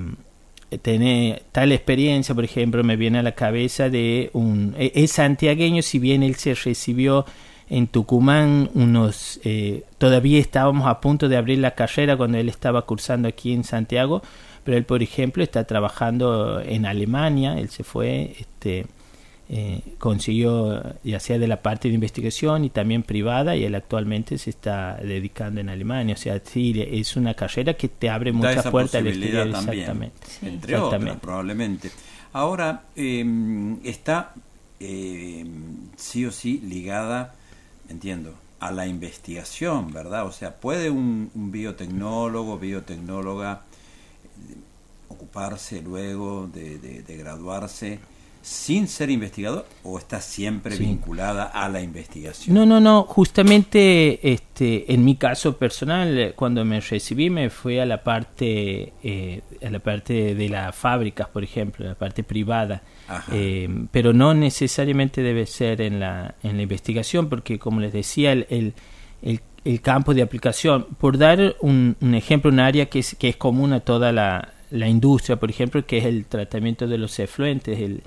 tal 1.51 1.71
experiencia, 1.71 2.35
por 2.35 2.43
ejemplo, 2.43 2.83
me 2.83 2.95
viene 2.95 3.19
a 3.19 3.23
la 3.23 3.33
cabeza 3.33 3.89
de 3.89 4.29
un... 4.33 4.75
E, 4.77 4.91
es 4.95 5.11
santiagueño, 5.11 5.81
si 5.81 5.99
bien 5.99 6.23
él 6.23 6.35
se 6.35 6.53
recibió 6.55 7.25
en 7.69 7.87
Tucumán 7.87 8.69
unos 8.73 9.39
eh, 9.43 9.83
todavía 9.97 10.39
estábamos 10.39 10.87
a 10.87 11.01
punto 11.01 11.27
de 11.27 11.37
abrir 11.37 11.59
la 11.59 11.71
carrera 11.71 12.15
cuando 12.15 12.37
él 12.37 12.49
estaba 12.49 12.83
cursando 12.83 13.27
aquí 13.27 13.51
en 13.51 13.63
Santiago 13.63 14.21
pero 14.63 14.77
él 14.77 14.85
por 14.85 15.03
ejemplo 15.03 15.43
está 15.43 15.65
trabajando 15.65 16.61
en 16.61 16.85
Alemania 16.85 17.59
él 17.59 17.69
se 17.69 17.83
fue 17.83 18.35
este 18.39 18.85
eh, 19.49 19.81
consiguió 19.97 20.83
ya 21.05 21.21
sea 21.21 21.39
de 21.39 21.47
la 21.47 21.61
parte 21.61 21.87
de 21.87 21.93
investigación 21.93 22.65
y 22.65 22.69
también 22.69 23.03
privada 23.03 23.55
y 23.55 23.63
él 23.63 23.75
actualmente 23.75 24.37
se 24.37 24.49
está 24.49 24.97
dedicando 24.97 25.61
en 25.61 25.69
Alemania. 25.69 26.15
O 26.15 26.17
sea 26.17 26.41
sí 26.43 26.73
es 26.77 27.15
una 27.15 27.33
carrera 27.33 27.75
que 27.75 27.87
te 27.87 28.09
abre 28.09 28.33
muchas 28.33 28.67
puertas 28.67 28.95
al 28.95 29.07
exterior 29.07 29.47
exactamente. 29.47 30.17
entre 30.41 30.75
otras 30.75 31.17
probablemente. 31.21 31.91
Ahora 32.33 32.83
em, 32.97 33.77
está 33.85 34.33
em, 34.81 35.91
sí 35.95 36.25
o 36.25 36.31
sí 36.31 36.59
ligada 36.65 37.33
entiendo 37.87 38.33
a 38.59 38.71
la 38.71 38.85
investigación 38.85 39.93
verdad 39.93 40.25
o 40.25 40.31
sea 40.33 40.55
puede 40.55 40.89
un, 40.89 41.31
un 41.33 41.51
biotecnólogo 41.51 42.57
biotecnóloga 42.57 43.61
eh, 44.49 44.55
ocuparse 45.07 45.81
luego 45.81 46.49
de, 46.53 46.79
de 46.79 47.17
graduarse 47.17 47.99
sin 48.41 48.87
ser 48.87 49.09
investigador 49.09 49.65
o 49.83 49.97
está 49.97 50.21
siempre 50.21 50.75
vinculada 50.75 51.45
a 51.45 51.69
la 51.69 51.81
investigación? 51.81 52.55
No, 52.55 52.65
no, 52.65 52.79
no, 52.79 53.03
justamente 53.03 54.31
este, 54.31 54.91
en 54.93 55.03
mi 55.03 55.15
caso 55.15 55.57
personal, 55.57 56.17
eh, 56.17 56.33
cuando 56.35 56.63
me 56.65 56.79
recibí 56.79 57.29
me 57.29 57.49
fui 57.49 57.79
a 57.79 57.85
la 57.85 58.03
parte, 58.03 58.93
eh, 59.03 59.41
a 59.65 59.69
la 59.69 59.79
parte 59.79 60.35
de 60.35 60.49
las 60.49 60.75
fábricas, 60.75 61.27
por 61.29 61.43
ejemplo, 61.43 61.85
la 61.85 61.95
parte 61.95 62.23
privada, 62.23 62.81
eh, 63.31 63.67
pero 63.91 64.13
no 64.13 64.33
necesariamente 64.33 65.21
debe 65.21 65.45
ser 65.45 65.81
en 65.81 65.99
la, 65.99 66.35
en 66.43 66.57
la 66.57 66.63
investigación, 66.63 67.29
porque 67.29 67.59
como 67.59 67.79
les 67.79 67.93
decía, 67.93 68.31
el, 68.31 68.73
el, 69.21 69.41
el, 69.63 69.81
campo 69.81 70.13
de 70.13 70.21
aplicación, 70.21 70.87
por 70.97 71.17
dar 71.17 71.55
un, 71.61 71.95
un, 72.01 72.15
ejemplo, 72.15 72.51
un 72.51 72.59
área 72.59 72.87
que 72.87 72.99
es, 72.99 73.15
que 73.15 73.29
es 73.29 73.35
común 73.35 73.73
a 73.73 73.79
toda 73.81 74.11
la, 74.11 74.53
la 74.71 74.87
industria, 74.87 75.37
por 75.37 75.49
ejemplo, 75.49 75.85
que 75.85 75.99
es 75.99 76.05
el 76.05 76.25
tratamiento 76.25 76.87
de 76.87 76.97
los 76.97 77.17
efluentes, 77.19 77.79
el, 77.79 78.03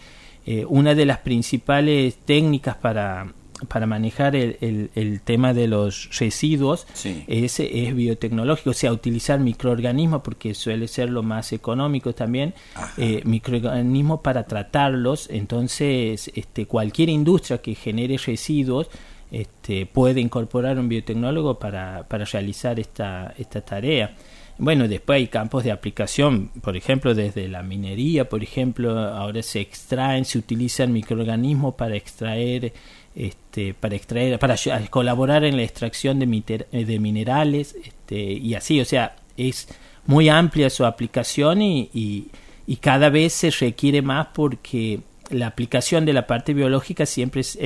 eh, 0.53 0.67
una 0.69 0.97
de 0.97 1.07
las 1.07 1.19
principales 1.19 2.17
técnicas 2.25 2.75
para, 2.75 3.33
para 3.69 3.87
manejar 3.87 4.35
el, 4.35 4.91
el, 4.97 5.21
tema 5.21 5.55
de 5.55 5.69
los 5.69 6.19
residuos 6.19 6.89
es, 7.29 7.61
es, 7.61 7.95
biotecnológico, 7.95 8.71
o 8.71 8.75
sea, 8.75 8.93
utilizar 8.93 9.39
microorganismos, 9.39 10.23
porque 10.23 10.55
suele 10.55 10.89
ser 10.89 11.09
lo 11.09 11.23
más 11.23 11.53
económico 11.53 12.15
también, 12.17 12.53
eh, 12.97 13.23
microorganismos 13.25 14.23
para 14.23 14.43
tratarlos. 14.43 15.29
Entonces, 15.31 16.33
este, 16.35 16.67
cualquier 16.67 17.11
industria 17.11 17.59
que 17.59 17.77
genere 17.77 18.19
residuos 18.19 18.89
este, 19.31 19.87
puede 19.87 20.21
incorporar 20.21 20.81
un 20.81 20.89
biotecnólogo 20.89 21.61
para, 21.61 22.09
para 22.09 22.25
realizar 22.25 22.81
esta, 22.81 23.35
esta 23.39 23.61
tarea. 23.61 24.17
Bueno, 24.61 24.89
después 24.89 25.17
hay 25.17 25.29
campos 25.29 25.65
de 25.65 25.73
aplicación, 25.73 26.51
por 26.61 26.77
ejemplo, 26.77 27.15
desde 27.15 27.49
la 27.49 27.63
minería, 27.63 28.29
por 28.29 28.43
ejemplo, 28.43 28.99
ahora 28.99 29.43
se 29.43 29.59
extraen, 29.61 30.27
se 30.27 30.37
utilizan 30.37 30.93
microorganismos 30.93 31.77
para 31.77 31.97
extraer, 31.97 32.75
este, 33.15 33.73
para 33.73 33.97
extraer, 33.97 34.39
para 34.39 34.57
colaborar 34.91 35.45
en 35.45 35.57
la 35.57 35.63
extracción 35.63 36.19
de, 36.19 36.67
de 36.71 36.99
minerales, 36.99 37.75
este, 37.83 38.21
y 38.21 38.55
así, 38.55 38.79
o 38.83 38.85
sea, 38.85 39.17
es 39.39 39.67
muy 40.05 40.29
amplia 40.29 40.69
su 40.69 40.85
aplicación 40.85 41.63
y, 41.63 41.89
y, 41.95 42.27
y 42.67 42.77
cada 42.77 43.09
vez 43.09 43.33
se 43.33 43.51
requiere 43.51 44.03
más 44.03 44.27
porque 44.35 45.01
la 45.31 45.47
aplicación 45.47 46.05
de 46.05 46.13
la 46.13 46.27
parte 46.27 46.55
biológica 46.55 47.07
siempre 47.07 47.41
es, 47.41 47.59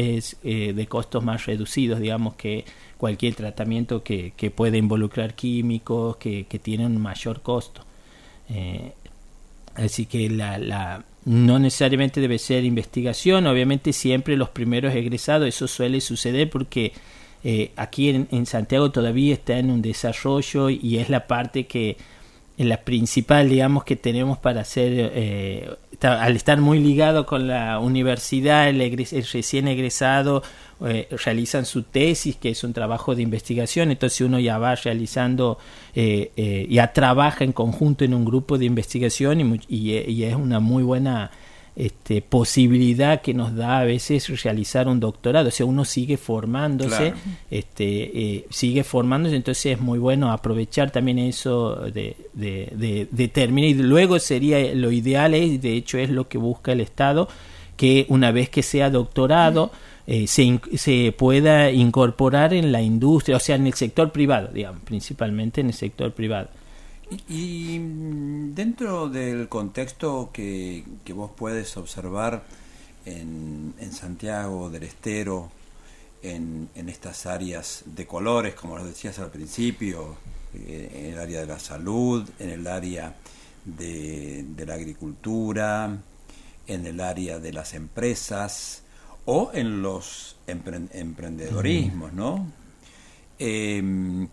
eh, 0.44 0.72
de 0.74 0.86
costos 0.86 1.24
más 1.24 1.46
reducidos, 1.46 2.00
digamos 2.00 2.34
que 2.34 2.64
cualquier 2.98 3.34
tratamiento 3.34 4.02
que, 4.02 4.32
que 4.36 4.50
puede 4.50 4.78
involucrar 4.78 5.34
químicos, 5.34 6.16
que, 6.16 6.44
que 6.44 6.58
tiene 6.58 6.86
un 6.86 7.00
mayor 7.00 7.42
costo. 7.42 7.82
Eh, 8.50 8.92
así 9.74 10.06
que 10.06 10.28
la, 10.30 10.58
la, 10.58 11.04
no 11.24 11.58
necesariamente 11.58 12.20
debe 12.20 12.38
ser 12.38 12.64
investigación, 12.64 13.46
obviamente 13.46 13.92
siempre 13.92 14.36
los 14.36 14.50
primeros 14.50 14.94
egresados, 14.94 15.48
eso 15.48 15.66
suele 15.66 16.00
suceder 16.00 16.50
porque 16.50 16.92
eh, 17.42 17.72
aquí 17.76 18.10
en, 18.10 18.28
en, 18.30 18.46
Santiago 18.46 18.90
todavía 18.90 19.34
está 19.34 19.58
en 19.58 19.70
un 19.70 19.82
desarrollo 19.82 20.70
y 20.70 20.98
es 20.98 21.10
la 21.10 21.26
parte 21.26 21.66
que 21.66 21.96
la 22.56 22.78
principal, 22.78 23.48
digamos, 23.48 23.84
que 23.84 23.96
tenemos 23.96 24.38
para 24.38 24.60
hacer, 24.60 24.92
eh, 25.14 25.70
al 26.02 26.36
estar 26.36 26.60
muy 26.60 26.78
ligado 26.80 27.26
con 27.26 27.46
la 27.46 27.78
universidad, 27.78 28.68
el, 28.68 28.80
el 28.80 28.96
recién 28.96 29.68
egresado 29.68 30.42
eh, 30.84 31.08
realizan 31.24 31.64
su 31.64 31.84
tesis, 31.84 32.36
que 32.36 32.50
es 32.50 32.64
un 32.64 32.72
trabajo 32.72 33.14
de 33.14 33.22
investigación, 33.22 33.90
entonces 33.90 34.20
uno 34.22 34.38
ya 34.38 34.58
va 34.58 34.74
realizando, 34.74 35.58
eh, 35.94 36.32
eh, 36.36 36.66
ya 36.68 36.92
trabaja 36.92 37.44
en 37.44 37.52
conjunto 37.52 38.04
en 38.04 38.12
un 38.12 38.24
grupo 38.24 38.58
de 38.58 38.64
investigación 38.64 39.60
y, 39.68 39.92
y 39.92 40.24
es 40.24 40.34
una 40.34 40.60
muy 40.60 40.82
buena 40.82 41.30
este, 41.76 42.22
posibilidad 42.22 43.20
que 43.20 43.34
nos 43.34 43.56
da 43.56 43.80
a 43.80 43.84
veces 43.84 44.28
realizar 44.42 44.86
un 44.86 45.00
doctorado, 45.00 45.48
o 45.48 45.50
sea, 45.50 45.66
uno 45.66 45.84
sigue 45.84 46.16
formándose, 46.16 47.14
este, 47.50 48.36
eh, 48.36 48.46
sigue 48.50 48.84
formándose, 48.84 49.34
entonces 49.34 49.72
es 49.72 49.80
muy 49.80 49.98
bueno 49.98 50.30
aprovechar 50.30 50.92
también 50.92 51.18
eso 51.18 51.74
de, 51.74 52.16
de, 52.32 53.08
de, 53.10 53.28
terminar. 53.28 53.70
Y 53.70 53.74
luego 53.74 54.20
sería 54.20 54.72
lo 54.74 54.92
ideal, 54.92 55.34
es, 55.34 55.60
de 55.60 55.74
hecho 55.74 55.98
es 55.98 56.10
lo 56.10 56.28
que 56.28 56.38
busca 56.38 56.72
el 56.72 56.80
Estado, 56.80 57.28
que 57.76 58.06
una 58.08 58.30
vez 58.30 58.50
que 58.50 58.62
sea 58.62 58.88
doctorado, 58.88 59.72
eh, 60.06 60.28
se, 60.28 60.60
se 60.76 61.12
pueda 61.16 61.72
incorporar 61.72 62.54
en 62.54 62.70
la 62.70 62.82
industria, 62.82 63.36
o 63.36 63.40
sea, 63.40 63.56
en 63.56 63.66
el 63.66 63.74
sector 63.74 64.12
privado, 64.12 64.50
digamos, 64.54 64.82
principalmente 64.84 65.60
en 65.60 65.68
el 65.68 65.74
sector 65.74 66.12
privado. 66.12 66.50
Y, 67.28 67.78
dentro 68.54 69.08
del 69.08 69.48
contexto 69.48 70.30
que, 70.32 70.84
que 71.04 71.12
vos 71.12 71.30
puedes 71.36 71.76
observar 71.76 72.44
en, 73.04 73.74
en, 73.78 73.92
Santiago 73.92 74.70
del 74.70 74.84
Estero, 74.84 75.50
en, 76.22 76.68
en, 76.74 76.88
estas 76.88 77.26
áreas 77.26 77.82
de 77.84 78.06
colores, 78.06 78.54
como 78.54 78.78
lo 78.78 78.84
decías 78.84 79.18
al 79.18 79.30
principio, 79.30 80.16
eh, 80.54 80.90
en 80.94 81.12
el 81.12 81.18
área 81.18 81.40
de 81.40 81.46
la 81.46 81.58
salud, 81.58 82.28
en 82.38 82.50
el 82.50 82.66
área 82.66 83.14
de, 83.64 84.44
de 84.48 84.66
la 84.66 84.74
agricultura, 84.74 85.98
en 86.66 86.86
el 86.86 87.00
área 87.00 87.38
de 87.38 87.52
las 87.52 87.74
empresas 87.74 88.82
o 89.26 89.50
en 89.52 89.82
los 89.82 90.36
emprendedorismos, 90.46 92.12
¿no? 92.12 92.46
Eh, 93.38 94.26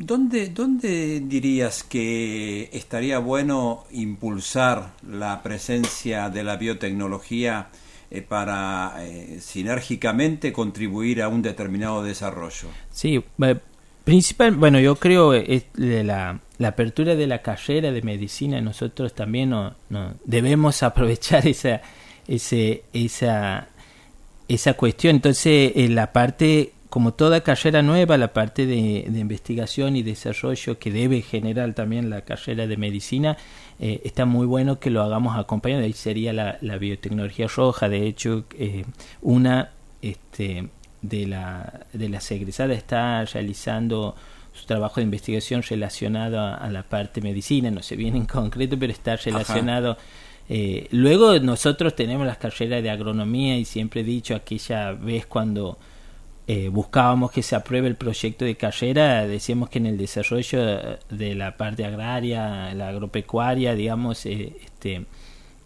¿Dónde, 0.00 0.50
¿Dónde 0.50 1.20
dirías 1.26 1.82
que 1.82 2.70
estaría 2.72 3.18
bueno 3.18 3.84
impulsar 3.90 4.92
la 5.10 5.42
presencia 5.42 6.30
de 6.30 6.44
la 6.44 6.56
biotecnología 6.56 7.66
eh, 8.08 8.22
para 8.22 8.94
eh, 9.00 9.38
sinérgicamente 9.40 10.52
contribuir 10.52 11.20
a 11.20 11.26
un 11.26 11.42
determinado 11.42 12.04
desarrollo? 12.04 12.68
Sí, 12.92 13.20
principal, 14.04 14.54
bueno, 14.54 14.78
yo 14.78 14.94
creo 14.94 15.34
es 15.34 15.64
la, 15.74 16.38
la 16.58 16.68
apertura 16.68 17.16
de 17.16 17.26
la 17.26 17.42
carrera 17.42 17.90
de 17.90 18.00
medicina, 18.02 18.60
nosotros 18.60 19.16
también 19.16 19.50
no, 19.50 19.74
debemos 20.24 20.80
aprovechar 20.84 21.48
esa, 21.48 21.82
ese, 22.28 22.84
esa, 22.92 23.66
esa 24.46 24.74
cuestión. 24.74 25.16
Entonces, 25.16 25.72
en 25.74 25.96
la 25.96 26.12
parte 26.12 26.74
como 26.88 27.12
toda 27.12 27.42
carrera 27.42 27.82
nueva, 27.82 28.16
la 28.16 28.32
parte 28.32 28.66
de, 28.66 29.04
investigación 29.06 29.96
y 29.96 30.02
desarrollo 30.02 30.78
que 30.78 30.90
debe 30.90 31.22
generar 31.22 31.74
también 31.74 32.08
la 32.08 32.22
carrera 32.22 32.66
de 32.66 32.76
medicina, 32.76 33.36
eh, 33.78 34.00
está 34.04 34.24
muy 34.24 34.46
bueno 34.46 34.78
que 34.78 34.90
lo 34.90 35.02
hagamos 35.02 35.36
acompañado. 35.36 35.84
Ahí 35.84 35.92
sería 35.92 36.32
la, 36.32 36.78
biotecnología 36.78 37.46
roja. 37.48 37.88
De 37.88 38.06
hecho, 38.06 38.44
eh, 38.58 38.84
una 39.20 39.70
este, 40.00 40.68
de, 41.02 41.26
la, 41.26 41.86
de 41.92 42.08
las 42.08 42.30
egresadas 42.30 42.76
está 42.76 43.24
realizando 43.24 44.14
su 44.52 44.66
trabajo 44.66 44.96
de 44.96 45.04
investigación 45.04 45.62
relacionado 45.62 46.40
a, 46.40 46.68
la 46.70 46.82
parte 46.82 47.20
medicina, 47.20 47.70
no 47.70 47.82
sé 47.82 47.96
bien 47.96 48.16
en 48.16 48.26
concreto, 48.26 48.78
pero 48.78 48.92
está 48.92 49.16
relacionado. 49.16 49.96
Eh, 50.48 50.88
luego 50.90 51.38
nosotros 51.38 51.94
tenemos 51.94 52.26
las 52.26 52.38
carreras 52.38 52.82
de 52.82 52.90
agronomía 52.90 53.58
y 53.58 53.64
siempre 53.64 54.00
he 54.00 54.04
dicho 54.04 54.34
aquella 54.34 54.92
vez 54.92 55.26
cuando 55.26 55.76
eh, 56.50 56.70
buscábamos 56.70 57.30
que 57.30 57.42
se 57.42 57.54
apruebe 57.54 57.88
el 57.88 57.96
proyecto 57.96 58.46
de 58.46 58.56
carrera, 58.56 59.26
decíamos 59.26 59.68
que 59.68 59.80
en 59.80 59.84
el 59.84 59.98
desarrollo 59.98 60.98
de 61.10 61.34
la 61.34 61.58
parte 61.58 61.84
agraria, 61.84 62.72
la 62.72 62.88
agropecuaria, 62.88 63.74
digamos, 63.74 64.24
eh, 64.24 64.54
este, 64.64 65.04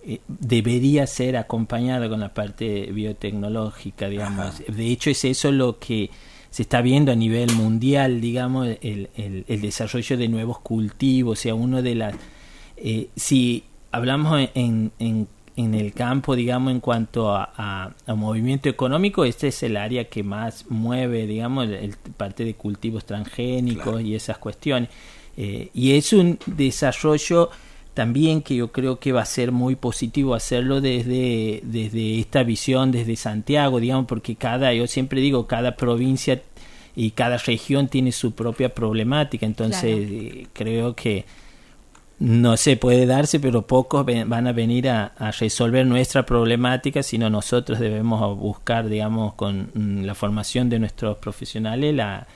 eh, 0.04 0.20
debería 0.26 1.06
ser 1.06 1.36
acompañada 1.36 2.08
con 2.08 2.18
la 2.18 2.34
parte 2.34 2.90
biotecnológica, 2.90 4.08
digamos. 4.08 4.60
De 4.66 4.86
hecho, 4.88 5.10
es 5.10 5.24
eso 5.24 5.52
lo 5.52 5.78
que 5.78 6.10
se 6.50 6.62
está 6.62 6.82
viendo 6.82 7.12
a 7.12 7.14
nivel 7.14 7.52
mundial, 7.52 8.20
digamos, 8.20 8.66
el, 8.80 9.08
el, 9.16 9.44
el 9.46 9.60
desarrollo 9.60 10.16
de 10.16 10.26
nuevos 10.26 10.58
cultivos, 10.58 11.38
o 11.38 11.42
sea, 11.42 11.54
uno 11.54 11.80
de 11.80 11.94
las... 11.94 12.16
si 13.14 13.62
hablamos 13.92 14.48
en, 14.54 14.90
en 14.98 15.28
en 15.56 15.74
el 15.74 15.92
campo, 15.92 16.34
digamos, 16.34 16.72
en 16.72 16.80
cuanto 16.80 17.34
a, 17.34 17.94
movimiento 18.06 18.68
económico, 18.68 19.24
este 19.24 19.48
es 19.48 19.62
el 19.62 19.76
área 19.76 20.04
que 20.04 20.22
más 20.22 20.66
mueve, 20.68 21.26
digamos, 21.26 21.68
el, 21.68 21.94
parte 22.16 22.44
de 22.44 22.54
cultivos 22.54 23.04
transgénicos 23.04 24.00
y 24.02 24.14
esas 24.14 24.38
cuestiones. 24.38 24.88
Eh, 25.36 25.70
y 25.74 25.92
es 25.92 26.12
un 26.12 26.38
desarrollo 26.46 27.50
también 27.94 28.40
que 28.40 28.56
yo 28.56 28.72
creo 28.72 28.98
que 28.98 29.12
va 29.12 29.22
a 29.22 29.26
ser 29.26 29.52
muy 29.52 29.76
positivo 29.76 30.34
hacerlo 30.34 30.80
desde, 30.80 31.60
desde 31.62 32.18
esta 32.18 32.42
visión, 32.42 32.90
desde 32.90 33.16
Santiago, 33.16 33.80
digamos, 33.80 34.06
porque 34.06 34.34
cada, 34.36 34.72
yo 34.72 34.86
siempre 34.86 35.20
digo, 35.20 35.46
cada 35.46 35.76
provincia 35.76 36.40
y 36.96 37.10
cada 37.10 37.36
región 37.38 37.88
tiene 37.88 38.12
su 38.12 38.32
propia 38.32 38.70
problemática, 38.70 39.44
entonces 39.44 40.10
eh, 40.10 40.46
creo 40.52 40.94
que 40.94 41.24
no 42.22 42.56
se 42.56 42.76
puede 42.76 43.04
darse, 43.04 43.40
pero 43.40 43.66
pocos 43.66 44.06
van 44.06 44.46
a 44.46 44.52
venir 44.52 44.88
a, 44.88 45.12
resolver 45.40 45.84
nuestra 45.84 46.24
problemática, 46.24 47.02
sino 47.02 47.28
nosotros 47.28 47.80
debemos 47.80 48.38
buscar, 48.38 48.88
digamos, 48.88 49.34
con 49.34 49.72
mm, 49.74 50.04
la 50.04 50.14
formación 50.14 50.70
de 50.70 50.78
nuestros 50.78 51.18
profesionales 51.18 51.92
la, 51.92 52.28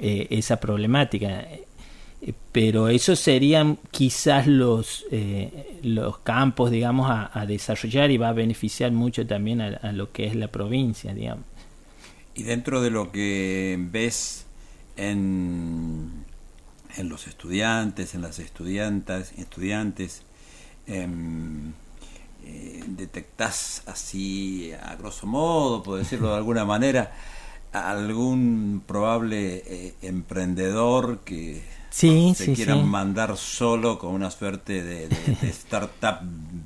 eh, 0.00 0.26
esa 0.30 0.58
problemática. 0.58 1.40
Eh, 1.40 2.32
pero 2.50 2.88
esos 2.88 3.20
serían 3.20 3.78
quizás 3.90 4.46
los, 4.46 5.04
eh, 5.12 5.80
los 5.82 6.16
campos, 6.20 6.70
digamos, 6.70 7.10
a, 7.10 7.44
desarrollar 7.44 8.10
y 8.10 8.16
va 8.16 8.30
a 8.30 8.32
beneficiar 8.32 8.90
mucho 8.90 9.26
también 9.26 9.60
a, 9.60 9.92
lo 9.92 10.12
que 10.12 10.24
es 10.24 10.34
la 10.34 10.48
provincia, 10.48 11.12
digamos. 11.12 11.44
Y 12.34 12.44
dentro 12.44 12.80
de 12.80 12.88
lo 12.88 13.12
que 13.12 13.76
ves 13.78 14.46
en 14.96 16.25
en 16.96 17.08
los 17.08 17.26
estudiantes, 17.26 18.14
en 18.14 18.22
las 18.22 18.38
estudiantas, 18.38 19.32
estudiantes, 19.36 20.22
em, 20.86 21.72
eh, 22.44 22.84
detectás 22.86 23.82
así, 23.86 24.72
a 24.72 24.94
grosso 24.96 25.26
modo, 25.26 25.82
por 25.82 25.98
decirlo 25.98 26.30
de 26.30 26.36
alguna 26.36 26.64
manera, 26.64 27.12
algún 27.72 28.82
probable 28.86 29.62
eh, 29.66 29.94
emprendedor 30.02 31.20
que 31.20 31.62
se 31.90 32.54
quiera 32.54 32.76
mandar 32.76 33.36
solo 33.36 33.98
con 33.98 34.14
una 34.14 34.30
suerte 34.30 34.82
de 34.82 35.08
startup 35.50 36.20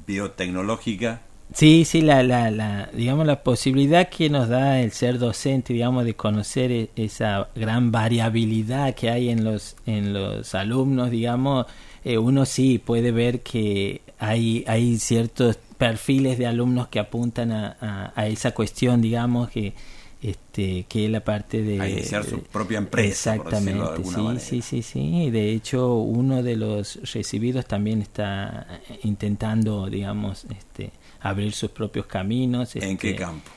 biotecnológica 0.06 1.20
Sí, 1.52 1.84
sí, 1.84 2.00
la, 2.00 2.22
la, 2.22 2.50
la, 2.50 2.90
digamos, 2.92 3.26
la 3.26 3.42
posibilidad 3.42 4.08
que 4.08 4.30
nos 4.30 4.48
da 4.48 4.80
el 4.80 4.92
ser 4.92 5.18
docente, 5.18 5.72
digamos, 5.72 6.04
de 6.04 6.14
conocer 6.14 6.70
e, 6.70 6.90
esa 6.94 7.48
gran 7.56 7.90
variabilidad 7.90 8.94
que 8.94 9.10
hay 9.10 9.30
en 9.30 9.44
los, 9.44 9.76
en 9.84 10.12
los 10.12 10.54
alumnos, 10.54 11.10
digamos, 11.10 11.66
eh, 12.04 12.18
uno 12.18 12.46
sí 12.46 12.78
puede 12.78 13.10
ver 13.10 13.40
que 13.40 14.00
hay, 14.18 14.64
hay 14.68 14.96
ciertos 14.98 15.58
perfiles 15.76 16.38
de 16.38 16.46
alumnos 16.46 16.88
que 16.88 17.00
apuntan 17.00 17.50
a, 17.52 18.12
a, 18.14 18.26
esa 18.28 18.52
cuestión, 18.52 19.00
digamos, 19.02 19.50
que, 19.50 19.74
este, 20.22 20.84
que 20.88 21.06
es 21.06 21.10
la 21.10 21.20
parte 21.20 21.62
de... 21.62 21.76
iniciar 21.90 22.24
su 22.24 22.42
propia 22.42 22.78
empresa. 22.78 23.34
Exactamente, 23.34 24.04
sí, 24.04 24.38
sí, 24.38 24.62
sí, 24.62 24.82
sí. 24.82 25.30
De 25.30 25.52
hecho, 25.52 25.94
uno 25.94 26.42
de 26.42 26.56
los 26.56 27.12
recibidos 27.12 27.66
también 27.66 28.02
está 28.02 28.66
intentando, 29.02 29.88
digamos, 29.88 30.44
este 30.44 30.92
abrir 31.20 31.52
sus 31.52 31.70
propios 31.70 32.06
caminos. 32.06 32.76
¿En 32.76 32.96
qué 32.96 33.10
este, 33.10 33.22
campo? 33.22 33.50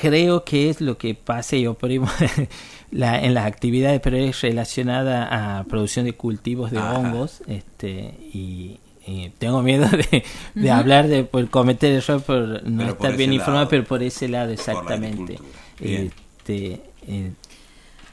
creo 0.00 0.44
que 0.44 0.70
es 0.70 0.80
lo 0.80 0.98
que 0.98 1.14
pasa, 1.14 1.56
yo 1.56 1.74
primo 1.74 2.08
la, 2.90 3.22
en 3.22 3.34
las 3.34 3.46
actividades, 3.46 4.00
pero 4.00 4.16
es 4.16 4.40
relacionada 4.40 5.58
a 5.58 5.64
producción 5.64 6.04
de 6.04 6.14
cultivos 6.14 6.70
de 6.70 6.78
hongos, 6.78 7.42
este, 7.46 8.14
y, 8.32 8.78
tengo 9.38 9.62
miedo 9.62 9.86
de, 10.54 10.70
hablar 10.70 11.08
de 11.08 11.24
por 11.24 11.48
cometer 11.48 11.92
error 11.92 12.22
por 12.22 12.62
no 12.68 12.88
estar 12.88 13.16
bien 13.16 13.32
informado, 13.32 13.68
pero 13.68 13.84
por 13.84 14.02
ese 14.02 14.28
lado 14.28 14.52
exactamente. 14.52 15.38
Este, 15.80 16.80
eh, 17.06 17.32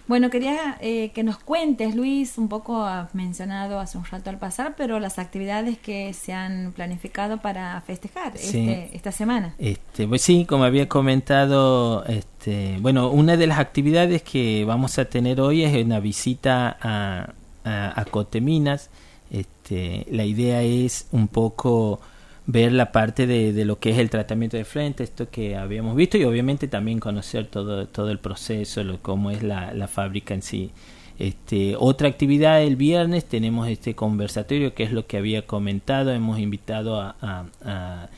bueno, 0.08 0.30
quería 0.30 0.78
eh, 0.82 1.12
que 1.16 1.24
nos 1.24 1.40
cuentes, 1.40 1.96
Luis, 1.96 2.38
un 2.38 2.48
poco 2.48 2.86
has 2.86 3.16
mencionado 3.16 3.80
hace 3.80 3.98
un 3.98 4.06
rato 4.06 4.30
al 4.30 4.38
pasar, 4.38 4.75
pero 4.78 5.00
las 5.00 5.18
actividades 5.18 5.80
que 5.80 6.14
se 6.14 6.32
han 6.32 6.74
planificado 6.74 7.40
para 7.40 7.82
festejar 7.82 8.36
este, 8.36 8.92
esta 8.94 9.12
semana. 9.12 9.56
Este, 9.58 10.08
pues 10.08 10.22
sí, 10.22 10.46
como 10.46 10.64
había 10.64 10.88
comentado, 10.88 12.06
este, 12.06 12.78
bueno, 12.82 13.10
una 13.10 13.36
de 13.36 13.48
las 13.48 13.58
actividades 13.58 14.22
que 14.22 14.63
vamos 14.63 15.00
a 15.00 15.06
tener 15.06 15.41
hoy 15.41 15.63
es 15.63 15.84
una 15.84 16.00
visita 16.00 16.78
a, 16.80 17.34
a, 17.63 18.00
a 18.00 18.06
Coteminas. 18.06 18.91
Este, 19.36 20.06
la 20.12 20.24
idea 20.26 20.62
es 20.63 21.08
un 21.12 21.28
poco 21.28 22.00
ver 22.45 22.71
la 22.71 22.91
parte 22.91 23.28
de, 23.28 23.65
lo 23.65 23.80
que 23.80 23.89
es 23.89 23.98
el 23.98 24.10
tratamiento 24.10 24.56
de 24.56 24.65
frente, 24.65 25.04
esto 25.04 25.30
que 25.30 25.58
habíamos 25.58 25.95
visto, 25.95 26.17
y 26.17 26.24
obviamente 26.24 26.67
también 26.67 27.00
conocer 27.00 27.48
todo, 27.48 27.88
todo 27.88 28.12
el 28.12 28.19
proceso, 28.19 28.84
lo, 28.84 29.02
cómo 29.02 29.32
es 29.32 29.43
la, 29.43 29.74
la 29.74 29.88
fábrica 29.88 30.34
en 30.34 30.41
sí. 30.41 30.71
Este, 31.17 31.76
otra 31.78 32.10
actividad 32.10 32.62
el 32.62 32.76
viernes 32.76 33.26
tenemos 33.26 33.69
este 33.69 33.95
conversatorio 33.95 34.74
que 34.74 34.84
es 34.84 34.91
lo 34.91 35.08
que 35.08 35.17
había 35.17 35.45
comentado, 35.45 36.12
hemos 36.12 36.39
invitado 36.39 37.00
a, 37.00 37.15
a, 37.21 38.10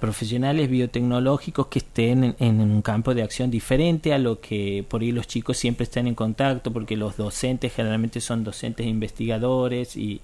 profesionales 0.00 0.70
biotecnológicos 0.70 1.66
que 1.68 1.80
estén 1.80 2.36
en, 2.38 2.60
un 2.60 2.82
campo 2.82 3.14
de 3.14 3.22
acción 3.22 3.50
diferente 3.50 4.12
a 4.12 4.18
lo 4.18 4.40
que 4.40 4.84
por 4.88 5.02
ahí 5.02 5.12
los 5.12 5.26
chicos 5.26 5.56
siempre 5.58 5.84
están 5.84 6.06
en 6.06 6.14
contacto, 6.14 6.72
porque 6.72 6.96
los 6.96 7.16
docentes 7.16 7.72
generalmente 7.74 8.20
son 8.20 8.44
docentes 8.44 8.86
investigadores 8.86 9.96
y 9.96 10.20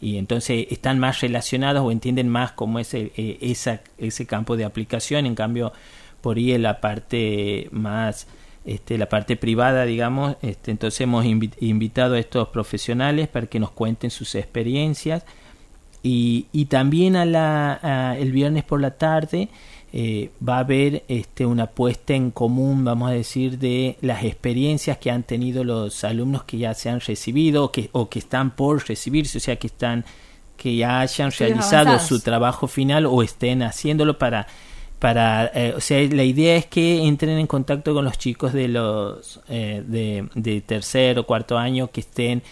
y 0.00 0.16
entonces 0.18 0.66
están 0.70 0.98
más 0.98 1.20
relacionados 1.20 1.82
o 1.84 1.90
entienden 1.90 2.28
más 2.28 2.52
cómo 2.52 2.78
es 2.78 2.94
eh, 2.94 3.12
esa, 3.40 3.80
ese 3.98 4.26
campo 4.26 4.56
de 4.56 4.64
aplicación. 4.64 5.26
En 5.26 5.34
cambio 5.34 5.72
por 6.20 6.36
ahí 6.36 6.52
en 6.52 6.62
la 6.62 6.80
parte 6.80 7.68
más 7.70 8.26
este, 8.64 8.98
la 8.98 9.08
parte 9.08 9.36
privada 9.36 9.84
digamos 9.84 10.36
este, 10.42 10.72
entonces 10.72 11.00
hemos 11.00 11.24
invitado 11.24 12.14
a 12.14 12.18
estos 12.18 12.48
profesionales 12.48 13.28
para 13.28 13.46
que 13.46 13.60
nos 13.60 13.70
cuenten 13.70 14.10
sus 14.10 14.34
experiencias 14.34 15.24
y, 16.08 16.46
y 16.52 16.64
también 16.66 17.16
a 17.16 17.26
la, 17.26 18.16
el 18.18 18.32
viernes 18.32 18.64
por 18.64 18.80
la 18.80 18.92
tarde 18.92 19.50
eh, 19.92 20.30
va 20.46 20.56
a 20.56 20.60
haber 20.60 21.02
este, 21.08 21.44
una 21.44 21.66
puesta 21.66 22.14
en 22.14 22.30
común, 22.30 22.82
vamos 22.82 23.10
a 23.10 23.12
decir, 23.12 23.58
de 23.58 23.98
las 24.00 24.24
experiencias 24.24 24.96
que 24.96 25.10
han 25.10 25.22
tenido 25.22 25.64
los 25.64 26.04
alumnos 26.04 26.44
que 26.44 26.56
ya 26.56 26.72
se 26.72 26.88
han 26.88 27.00
recibido 27.00 27.64
o 27.64 27.72
que, 27.72 27.90
o 27.92 28.08
que 28.08 28.20
están 28.20 28.52
por 28.52 28.88
recibirse, 28.88 29.36
o 29.36 29.40
sea, 29.40 29.56
que 29.56 29.66
están 29.66 30.04
que 30.56 30.74
ya 30.74 31.00
hayan 31.00 31.30
realizado 31.30 31.98
su 32.00 32.20
trabajo 32.20 32.66
final 32.66 33.06
o 33.06 33.22
estén 33.22 33.62
haciéndolo 33.62 34.18
para 34.18 34.48
para 34.98 35.52
eh, 35.54 35.72
o 35.76 35.80
sea 35.80 36.02
la 36.08 36.24
idea 36.24 36.56
es 36.56 36.66
que 36.66 37.06
entren 37.06 37.38
en 37.38 37.46
contacto 37.46 37.94
con 37.94 38.04
los 38.04 38.18
chicos 38.18 38.52
de 38.52 38.66
los 38.66 39.38
eh, 39.48 39.84
de, 39.86 40.28
de 40.34 40.60
tercer 40.62 41.16
o 41.20 41.24
cuarto 41.24 41.56
año 41.56 41.92
que 41.92 42.00
estén 42.00 42.42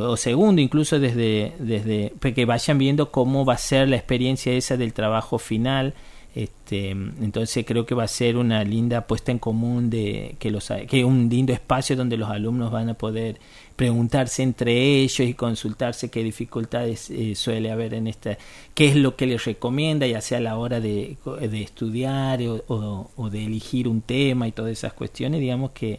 o 0.00 0.16
segundo 0.16 0.60
incluso 0.60 0.98
desde 0.98 1.54
desde 1.58 2.12
que 2.34 2.44
vayan 2.44 2.76
viendo 2.78 3.10
cómo 3.10 3.44
va 3.44 3.54
a 3.54 3.58
ser 3.58 3.88
la 3.88 3.96
experiencia 3.96 4.52
esa 4.52 4.76
del 4.76 4.92
trabajo 4.92 5.38
final 5.38 5.94
este, 6.34 6.90
entonces 6.90 7.64
creo 7.66 7.84
que 7.86 7.96
va 7.96 8.04
a 8.04 8.08
ser 8.08 8.36
una 8.36 8.62
linda 8.62 9.08
puesta 9.08 9.32
en 9.32 9.40
común 9.40 9.90
de 9.90 10.36
que 10.38 10.52
los 10.52 10.70
que 10.88 11.04
un 11.04 11.28
lindo 11.28 11.52
espacio 11.52 11.96
donde 11.96 12.16
los 12.16 12.30
alumnos 12.30 12.70
van 12.70 12.88
a 12.88 12.94
poder 12.94 13.40
preguntarse 13.74 14.44
entre 14.44 15.00
ellos 15.00 15.26
y 15.26 15.34
consultarse 15.34 16.08
qué 16.08 16.22
dificultades 16.22 17.10
eh, 17.10 17.34
suele 17.34 17.72
haber 17.72 17.94
en 17.94 18.06
esta, 18.06 18.38
qué 18.74 18.88
es 18.88 18.94
lo 18.94 19.16
que 19.16 19.26
les 19.26 19.44
recomienda, 19.44 20.06
ya 20.06 20.20
sea 20.20 20.38
a 20.38 20.42
la 20.42 20.56
hora 20.56 20.78
de, 20.80 21.16
de 21.40 21.62
estudiar 21.62 22.40
o, 22.42 23.10
o 23.16 23.30
de 23.30 23.46
elegir 23.46 23.88
un 23.88 24.00
tema 24.02 24.46
y 24.46 24.52
todas 24.52 24.70
esas 24.70 24.92
cuestiones, 24.92 25.40
digamos 25.40 25.72
que 25.72 25.98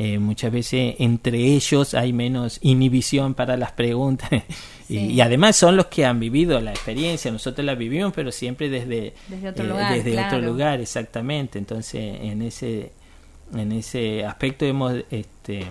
eh, 0.00 0.20
muchas 0.20 0.52
veces 0.52 0.94
entre 1.00 1.38
ellos 1.38 1.92
hay 1.92 2.12
menos 2.12 2.60
inhibición 2.62 3.34
para 3.34 3.56
las 3.56 3.72
preguntas. 3.72 4.30
Y, 4.90 5.20
además 5.20 5.54
son 5.54 5.76
los 5.76 5.88
que 5.88 6.06
han 6.06 6.18
vivido 6.18 6.58
la 6.62 6.70
experiencia, 6.70 7.30
nosotros 7.30 7.62
la 7.62 7.74
vivimos 7.74 8.10
pero 8.16 8.32
siempre 8.32 8.70
desde, 8.70 9.12
desde 9.28 9.48
otro, 9.50 9.64
eh, 9.64 9.68
lugar, 9.68 9.94
desde 9.94 10.24
otro 10.24 10.40
lugar, 10.40 10.80
exactamente, 10.80 11.58
entonces 11.58 12.18
en 12.22 12.40
ese, 12.40 12.92
en 13.54 13.72
ese 13.72 14.24
aspecto 14.24 14.64
hemos, 14.64 14.94
este, 15.10 15.66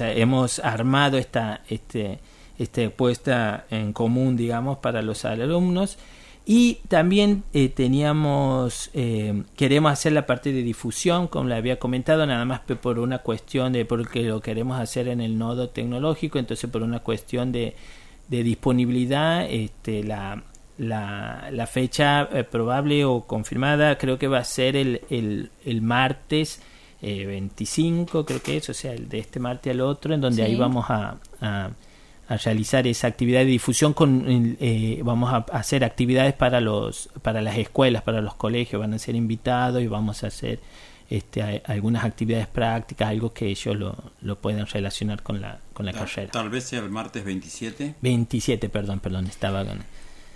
hemos 0.00 0.58
armado 0.58 1.16
esta, 1.16 1.62
este, 1.66 2.18
este 2.58 2.90
puesta 2.90 3.64
en 3.70 3.94
común, 3.94 4.36
digamos, 4.36 4.76
para 4.80 5.00
los 5.00 5.24
alumnos 5.24 5.96
y 6.44 6.78
también 6.88 7.44
eh, 7.52 7.68
teníamos, 7.68 8.90
eh, 8.94 9.44
queremos 9.56 9.92
hacer 9.92 10.12
la 10.12 10.26
parte 10.26 10.52
de 10.52 10.62
difusión, 10.62 11.28
como 11.28 11.48
le 11.48 11.54
había 11.54 11.78
comentado, 11.78 12.26
nada 12.26 12.44
más 12.44 12.60
por 12.60 12.98
una 12.98 13.18
cuestión 13.18 13.72
de, 13.72 13.84
porque 13.84 14.22
lo 14.24 14.40
queremos 14.40 14.80
hacer 14.80 15.06
en 15.06 15.20
el 15.20 15.38
nodo 15.38 15.68
tecnológico, 15.68 16.40
entonces 16.40 16.68
por 16.68 16.82
una 16.82 16.98
cuestión 16.98 17.52
de, 17.52 17.76
de 18.26 18.42
disponibilidad, 18.42 19.46
este, 19.48 20.02
la, 20.02 20.42
la, 20.78 21.48
la 21.52 21.66
fecha 21.68 22.28
eh, 22.32 22.42
probable 22.42 23.04
o 23.04 23.20
confirmada 23.20 23.96
creo 23.96 24.18
que 24.18 24.26
va 24.26 24.38
a 24.38 24.44
ser 24.44 24.74
el, 24.74 25.02
el, 25.10 25.50
el 25.64 25.80
martes 25.80 26.60
25, 27.00 28.24
creo 28.24 28.40
que 28.40 28.58
es, 28.58 28.68
o 28.68 28.74
sea, 28.74 28.92
el 28.92 29.08
de 29.08 29.18
este 29.18 29.40
martes 29.40 29.72
al 29.72 29.80
otro, 29.80 30.14
en 30.14 30.20
donde 30.20 30.44
ahí 30.44 30.54
vamos 30.54 30.86
a 30.88 31.16
realizar 32.36 32.86
esa 32.86 33.06
actividad 33.06 33.40
de 33.40 33.46
difusión 33.46 33.92
con 33.92 34.56
eh, 34.60 35.00
vamos 35.04 35.32
a 35.32 35.38
hacer 35.56 35.84
actividades 35.84 36.34
para 36.34 36.60
los 36.60 37.08
para 37.22 37.42
las 37.42 37.56
escuelas 37.58 38.02
para 38.02 38.20
los 38.20 38.34
colegios 38.34 38.80
van 38.80 38.94
a 38.94 38.98
ser 38.98 39.14
invitados 39.14 39.82
y 39.82 39.86
vamos 39.86 40.24
a 40.24 40.28
hacer 40.28 40.60
este, 41.10 41.62
algunas 41.66 42.04
actividades 42.04 42.46
prácticas 42.46 43.08
algo 43.08 43.32
que 43.32 43.48
ellos 43.48 43.76
lo, 43.76 43.96
lo 44.20 44.36
pueden 44.36 44.66
relacionar 44.66 45.22
con 45.22 45.40
la 45.40 45.58
con 45.72 45.86
la 45.86 45.92
carrera 45.92 46.30
tal 46.30 46.48
vez 46.48 46.64
sea 46.64 46.80
el 46.80 46.90
martes 46.90 47.24
27 47.24 47.96
27 48.00 48.68
perdón 48.68 49.00
perdón 49.00 49.26
estaba 49.26 49.64
con 49.64 49.80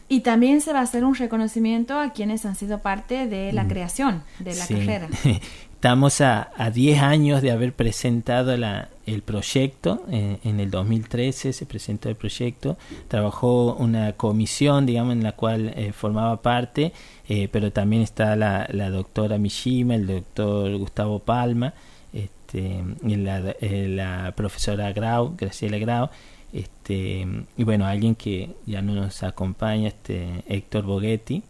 y 0.09 0.21
también 0.21 0.61
se 0.61 0.73
va 0.73 0.81
a 0.81 0.83
hacer 0.83 1.05
un 1.05 1.15
reconocimiento 1.15 1.99
a 1.99 2.13
quienes 2.13 2.47
han 2.47 2.55
sido 2.55 2.79
parte 2.79 3.27
de 3.27 3.53
la 3.53 3.65
mm. 3.65 3.69
creación 3.69 4.23
de 4.39 4.55
la 4.55 4.67
carrera. 4.67 5.09
Estamos 5.87 6.21
a 6.21 6.51
10 6.75 7.01
años 7.01 7.43
de 7.43 7.53
haber 7.53 7.73
presentado 7.73 8.57
la, 8.57 8.89
el 9.07 9.23
proyecto. 9.23 10.03
Eh, 10.11 10.39
en 10.43 10.59
el 10.59 10.69
2013 10.69 11.53
se 11.53 11.65
presentó 11.65 12.09
el 12.09 12.17
proyecto. 12.17 12.77
Trabajó 13.07 13.77
una 13.77 14.15
comisión, 14.15 14.85
digamos, 14.85 15.13
en 15.13 15.23
la 15.23 15.37
cual 15.37 15.73
eh, 15.77 15.93
formaba 15.93 16.43
parte, 16.43 16.93
eh, 17.29 17.47
pero 17.53 17.71
también 17.71 18.03
está 18.03 18.35
la, 18.35 18.67
doctora 18.91 19.39
Mishima, 19.39 19.95
el 19.95 20.09
doctor 20.09 20.77
Gustavo 20.77 21.21
Palma, 21.21 21.73
este, 22.13 22.83
la, 23.05 23.55
la 23.61 24.33
profesora 24.35 24.93
Grau, 24.93 25.37
Graciela 25.39 25.79
Grau 25.79 26.11
este, 26.53 27.25
y 27.57 27.63
bueno, 27.63 27.87
alguien 27.87 28.17
que 28.17 28.57
ya 28.67 28.83
no 28.83 28.93
nos 28.93 29.23
acompaña, 29.23 29.87
este 29.87 30.43
Héctor 30.49 30.83
Boghetti, 30.83 31.45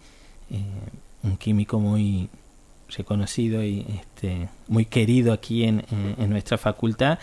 eh, 0.50 0.60
un 1.22 1.38
químico 1.38 1.80
muy 1.80 2.28
reconocido 2.88 3.62
y 3.64 3.86
este, 4.00 4.48
muy 4.68 4.84
querido 4.84 5.32
aquí 5.32 5.64
en, 5.64 5.84
en, 5.90 6.30
nuestra 6.30 6.58
facultad. 6.58 7.18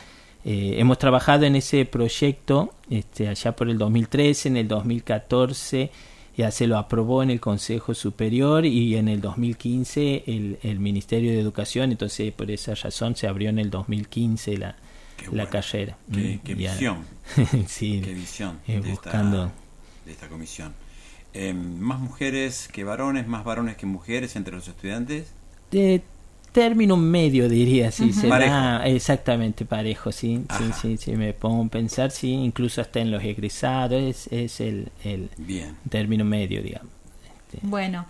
Eh, 0.46 0.76
hemos 0.78 0.98
trabajado 0.98 1.46
en 1.46 1.56
ese 1.56 1.86
proyecto 1.86 2.74
este, 2.90 3.30
allá 3.30 3.56
por 3.56 3.70
el 3.70 3.78
2013, 3.78 4.50
en 4.50 4.58
el 4.58 4.68
2014 4.68 5.92
ya 6.36 6.50
se 6.52 6.68
lo 6.68 6.78
aprobó 6.78 7.22
en 7.22 7.30
el 7.30 7.40
Consejo 7.40 7.94
Superior 7.94 8.66
y 8.66 8.96
en 8.96 9.08
el 9.08 9.22
2015 9.22 10.24
el, 10.26 10.60
el 10.64 10.80
Ministerio 10.80 11.32
de 11.32 11.40
Educación, 11.40 11.92
entonces 11.92 12.32
por 12.34 12.50
esa 12.50 12.74
razón 12.74 13.16
se 13.16 13.28
abrió 13.28 13.50
en 13.50 13.60
el 13.60 13.70
2015 13.70 14.58
la, 14.58 14.76
la 15.32 15.48
carrera. 15.50 15.98
Qué, 16.12 16.40
mm, 16.44 16.58
visión. 16.58 17.06
sí, 17.68 18.02
qué 18.04 18.14
visión 18.14 18.60
de, 18.66 18.80
buscando... 18.80 19.46
esta, 19.46 20.06
de 20.06 20.12
esta 20.12 20.28
comisión. 20.28 20.74
Eh, 21.36 21.54
¿Más 21.54 22.00
mujeres 22.00 22.68
que 22.72 22.84
varones, 22.84 23.28
más 23.28 23.44
varones 23.44 23.78
que 23.78 23.86
mujeres 23.86 24.36
entre 24.36 24.56
los 24.56 24.68
estudiantes? 24.68 25.32
De 25.74 26.02
término 26.52 26.96
medio 26.96 27.50
diría, 27.50 27.92
sí, 27.92 28.12
exactamente 28.86 29.66
parejo, 29.66 30.12
sí, 30.12 30.46
sí, 30.58 30.64
sí, 30.80 30.98
sí, 30.98 31.12
me 31.14 31.34
pongo 31.34 31.64
a 31.64 31.68
pensar, 31.68 32.12
sí, 32.12 32.32
incluso 32.32 32.80
hasta 32.80 33.00
en 33.00 33.10
los 33.10 33.24
egresados 33.24 34.02
es, 34.02 34.28
es 34.32 34.62
el, 34.62 34.90
el 35.04 35.30
término 35.90 36.24
medio, 36.24 36.62
digamos. 36.62 36.92
Este. 37.26 37.60
Bueno, 37.64 38.06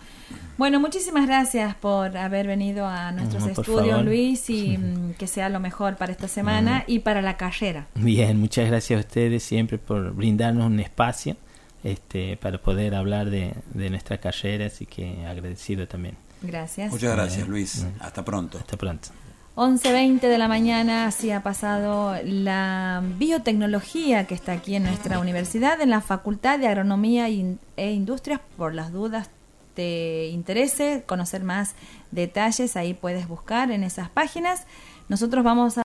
bueno, 0.58 0.78
muchísimas 0.78 1.26
gracias 1.26 1.74
por 1.74 2.16
haber 2.16 2.46
venido 2.46 2.86
a 2.86 3.12
nuestros 3.12 3.46
estudios, 3.46 4.04
Luis, 4.04 4.48
y 4.50 4.76
mm, 4.76 5.14
que 5.14 5.26
sea 5.26 5.48
lo 5.48 5.58
mejor 5.58 5.96
para 5.96 6.12
esta 6.12 6.28
semana 6.28 6.84
y 6.86 6.98
para 6.98 7.22
la 7.22 7.36
carrera. 7.38 7.86
Bien, 7.94 8.38
muchas 8.38 8.68
gracias 8.68 8.98
a 8.98 9.00
ustedes 9.00 9.42
siempre 9.42 9.78
por 9.78 10.14
brindarnos 10.14 10.66
un 10.66 10.80
espacio 10.80 11.36
este, 11.82 12.36
para 12.36 12.58
poder 12.58 12.94
hablar 12.94 13.30
de, 13.30 13.54
nuestra 13.74 14.18
carrera, 14.18 14.66
así 14.66 14.86
que 14.86 15.26
agradecido 15.26 15.86
también. 15.86 16.16
Gracias. 16.46 16.90
Muchas 16.90 17.14
gracias, 17.14 17.48
Luis. 17.48 17.86
Hasta 18.00 18.24
pronto. 18.24 18.58
Hasta 18.58 18.76
pronto. 18.76 19.08
11.20 19.56 20.20
de 20.20 20.36
la 20.36 20.48
mañana, 20.48 21.06
así 21.06 21.30
ha 21.30 21.44
pasado 21.44 22.16
la 22.24 23.04
biotecnología 23.18 24.26
que 24.26 24.34
está 24.34 24.50
aquí 24.50 24.74
en 24.74 24.82
nuestra 24.82 25.20
universidad, 25.20 25.80
en 25.80 25.90
la 25.90 26.00
Facultad 26.00 26.58
de 26.58 26.66
Agronomía 26.66 27.28
e 27.28 27.92
Industrias. 27.92 28.40
Por 28.56 28.74
las 28.74 28.90
dudas 28.92 29.30
te 29.74 30.26
interese 30.26 31.04
conocer 31.06 31.44
más 31.44 31.74
detalles, 32.10 32.76
ahí 32.76 32.94
puedes 32.94 33.28
buscar 33.28 33.70
en 33.70 33.84
esas 33.84 34.08
páginas. 34.08 34.66
Nosotros 35.08 35.44
vamos 35.44 35.64
a 35.64 35.66